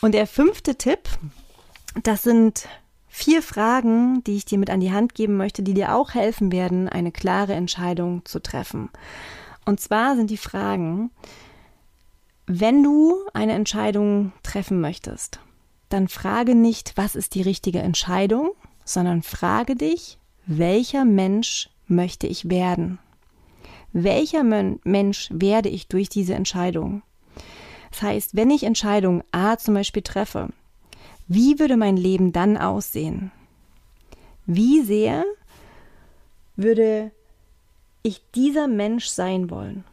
Und 0.00 0.12
der 0.12 0.26
fünfte 0.26 0.76
Tipp, 0.76 1.08
das 2.02 2.22
sind 2.22 2.66
vier 3.08 3.42
Fragen, 3.42 4.24
die 4.24 4.36
ich 4.36 4.46
dir 4.46 4.56
mit 4.56 4.70
an 4.70 4.80
die 4.80 4.92
Hand 4.92 5.14
geben 5.14 5.36
möchte, 5.36 5.62
die 5.62 5.74
dir 5.74 5.94
auch 5.94 6.14
helfen 6.14 6.50
werden, 6.50 6.88
eine 6.88 7.12
klare 7.12 7.52
Entscheidung 7.52 8.24
zu 8.24 8.40
treffen. 8.40 8.88
Und 9.66 9.80
zwar 9.80 10.16
sind 10.16 10.30
die 10.30 10.38
Fragen, 10.38 11.10
wenn 12.50 12.82
du 12.82 13.14
eine 13.34 13.52
Entscheidung 13.52 14.32
treffen 14.42 14.80
möchtest, 14.80 15.38
dann 15.90 16.08
frage 16.08 16.54
nicht, 16.54 16.94
was 16.96 17.14
ist 17.14 17.34
die 17.34 17.42
richtige 17.42 17.80
Entscheidung, 17.80 18.52
sondern 18.86 19.22
frage 19.22 19.76
dich, 19.76 20.16
welcher 20.46 21.04
Mensch 21.04 21.68
möchte 21.88 22.26
ich 22.26 22.48
werden? 22.48 22.98
Welcher 23.92 24.44
Mensch 24.44 25.28
werde 25.30 25.68
ich 25.68 25.88
durch 25.88 26.08
diese 26.08 26.34
Entscheidung? 26.34 27.02
Das 27.90 28.00
heißt, 28.00 28.34
wenn 28.34 28.50
ich 28.50 28.64
Entscheidung 28.64 29.22
A 29.30 29.58
zum 29.58 29.74
Beispiel 29.74 30.02
treffe, 30.02 30.48
wie 31.26 31.58
würde 31.58 31.76
mein 31.76 31.98
Leben 31.98 32.32
dann 32.32 32.56
aussehen? 32.56 33.30
Wie 34.46 34.80
sehr 34.80 35.22
würde 36.56 37.10
ich 38.02 38.22
dieser 38.34 38.68
Mensch 38.68 39.08
sein 39.08 39.50
wollen? 39.50 39.84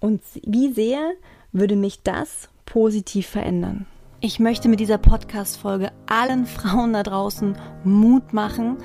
Und 0.00 0.20
wie 0.42 0.72
sehr 0.72 1.12
würde 1.52 1.76
mich 1.76 2.02
das 2.02 2.48
positiv 2.64 3.26
verändern? 3.26 3.86
Ich 4.20 4.40
möchte 4.40 4.68
mit 4.68 4.80
dieser 4.80 4.98
Podcast-Folge 4.98 5.92
allen 6.06 6.46
Frauen 6.46 6.92
da 6.92 7.02
draußen 7.02 7.56
Mut 7.84 8.32
machen, 8.32 8.78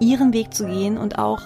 ihren 0.00 0.32
Weg 0.32 0.54
zu 0.54 0.66
gehen 0.66 0.98
und 0.98 1.18
auch 1.18 1.40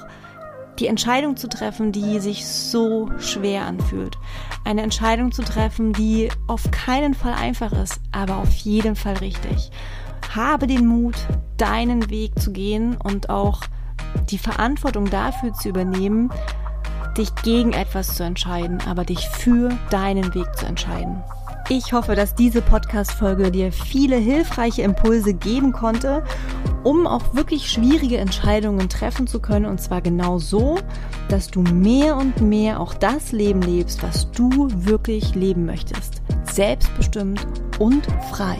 die 0.78 0.86
Entscheidung 0.86 1.36
zu 1.36 1.48
treffen, 1.48 1.92
die 1.92 2.20
sich 2.20 2.46
so 2.46 3.10
schwer 3.18 3.66
anfühlt. 3.66 4.16
Eine 4.64 4.82
Entscheidung 4.82 5.32
zu 5.32 5.42
treffen, 5.42 5.92
die 5.92 6.30
auf 6.46 6.70
keinen 6.70 7.14
Fall 7.14 7.34
einfach 7.34 7.72
ist, 7.72 8.00
aber 8.12 8.36
auf 8.38 8.52
jeden 8.52 8.96
Fall 8.96 9.18
richtig. 9.18 9.70
Habe 10.34 10.66
den 10.66 10.86
Mut, 10.86 11.16
deinen 11.56 12.08
Weg 12.08 12.38
zu 12.38 12.52
gehen 12.52 12.96
und 12.96 13.28
auch 13.28 13.62
die 14.30 14.38
Verantwortung 14.38 15.10
dafür 15.10 15.52
zu 15.52 15.68
übernehmen, 15.68 16.30
dich 17.14 17.34
gegen 17.36 17.72
etwas 17.72 18.14
zu 18.14 18.22
entscheiden, 18.22 18.78
aber 18.86 19.04
dich 19.04 19.28
für 19.28 19.70
deinen 19.90 20.34
Weg 20.34 20.56
zu 20.56 20.66
entscheiden. 20.66 21.22
Ich 21.72 21.92
hoffe, 21.92 22.16
dass 22.16 22.34
diese 22.34 22.62
Podcast-Folge 22.62 23.52
dir 23.52 23.70
viele 23.70 24.16
hilfreiche 24.16 24.82
Impulse 24.82 25.34
geben 25.34 25.70
konnte, 25.70 26.24
um 26.82 27.06
auch 27.06 27.32
wirklich 27.32 27.70
schwierige 27.70 28.18
Entscheidungen 28.18 28.88
treffen 28.88 29.28
zu 29.28 29.38
können. 29.38 29.66
Und 29.66 29.80
zwar 29.80 30.00
genau 30.00 30.38
so, 30.38 30.78
dass 31.28 31.48
du 31.48 31.60
mehr 31.60 32.16
und 32.16 32.40
mehr 32.40 32.80
auch 32.80 32.92
das 32.92 33.30
Leben 33.30 33.62
lebst, 33.62 34.02
was 34.02 34.32
du 34.32 34.68
wirklich 34.72 35.36
leben 35.36 35.64
möchtest. 35.64 36.22
Selbstbestimmt 36.50 37.46
und 37.78 38.04
frei. 38.32 38.56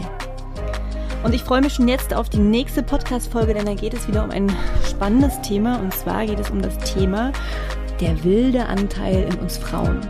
Und 1.24 1.34
ich 1.34 1.42
freue 1.42 1.62
mich 1.62 1.74
schon 1.74 1.88
jetzt 1.88 2.14
auf 2.14 2.30
die 2.30 2.38
nächste 2.38 2.82
Podcast-Folge, 2.82 3.54
denn 3.54 3.66
da 3.66 3.74
geht 3.74 3.92
es 3.92 4.06
wieder 4.06 4.22
um 4.22 4.30
ein 4.30 4.50
spannendes 4.88 5.40
Thema. 5.42 5.80
Und 5.80 5.92
zwar 5.92 6.24
geht 6.26 6.38
es 6.38 6.50
um 6.50 6.62
das 6.62 6.78
Thema 6.78 7.32
der 8.00 8.22
wilde 8.24 8.66
Anteil 8.66 9.28
in 9.30 9.38
uns 9.40 9.58
Frauen. 9.58 10.00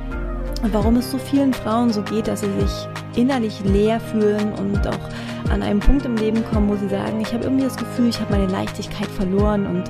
Und 0.63 0.75
warum 0.75 0.97
es 0.97 1.11
so 1.11 1.19
vielen 1.19 1.55
Frauen 1.55 1.91
so 1.93 2.03
geht, 2.03 2.29
dass 2.29 2.41
sie 2.41 2.53
sich 2.61 2.89
innerlich 3.17 3.61
leer 3.65 3.99
fühlen 3.99 4.53
und 4.53 4.87
auch 4.87 5.51
an 5.51 5.63
einem 5.63 5.81
Punkt 5.81 6.05
im 6.05 6.17
Leben 6.17 6.45
kommen, 6.53 6.69
wo 6.69 6.77
sie 6.77 6.89
sagen, 6.89 7.21
ich 7.21 7.33
habe 7.33 7.45
irgendwie 7.45 7.65
das 7.65 7.77
Gefühl, 7.77 8.09
ich 8.09 8.21
habe 8.21 8.33
meine 8.33 8.47
Leichtigkeit 8.47 9.09
verloren 9.09 9.67
und 9.67 9.85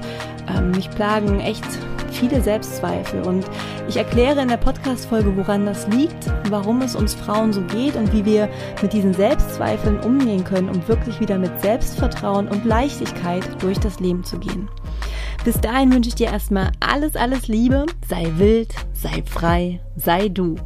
ähm, 0.49 0.71
mich 0.71 0.89
plagen 0.91 1.41
echt 1.41 1.65
viele 2.13 2.41
Selbstzweifel. 2.41 3.23
Und 3.23 3.45
ich 3.89 3.97
erkläre 3.97 4.41
in 4.41 4.49
der 4.49 4.57
Podcast-Folge, 4.57 5.37
woran 5.37 5.67
das 5.67 5.87
liegt, 5.89 6.27
warum 6.49 6.83
es 6.83 6.95
uns 6.95 7.15
Frauen 7.15 7.53
so 7.53 7.63
geht 7.63 7.97
und 7.97 8.13
wie 8.13 8.25
wir 8.25 8.49
mit 8.83 8.93
diesen 8.93 9.15
Selbstzweifeln 9.15 10.01
umgehen 10.01 10.45
können, 10.45 10.69
um 10.69 10.87
wirklich 10.89 11.21
wieder 11.21 11.39
mit 11.39 11.61
Selbstvertrauen 11.61 12.49
und 12.49 12.65
Leichtigkeit 12.65 13.45
durch 13.63 13.79
das 13.79 14.01
Leben 14.01 14.25
zu 14.25 14.39
gehen. 14.39 14.69
Bis 15.43 15.59
dahin 15.59 15.91
wünsche 15.93 16.09
ich 16.09 16.15
dir 16.15 16.27
erstmal 16.27 16.71
alles, 16.81 17.17
alles 17.17 17.49
Liebe. 17.49 17.87
Sei 18.07 18.31
wild, 18.37 18.75
sei 18.93 19.23
frei, 19.25 19.81
sei 19.97 20.29
du. 20.29 20.57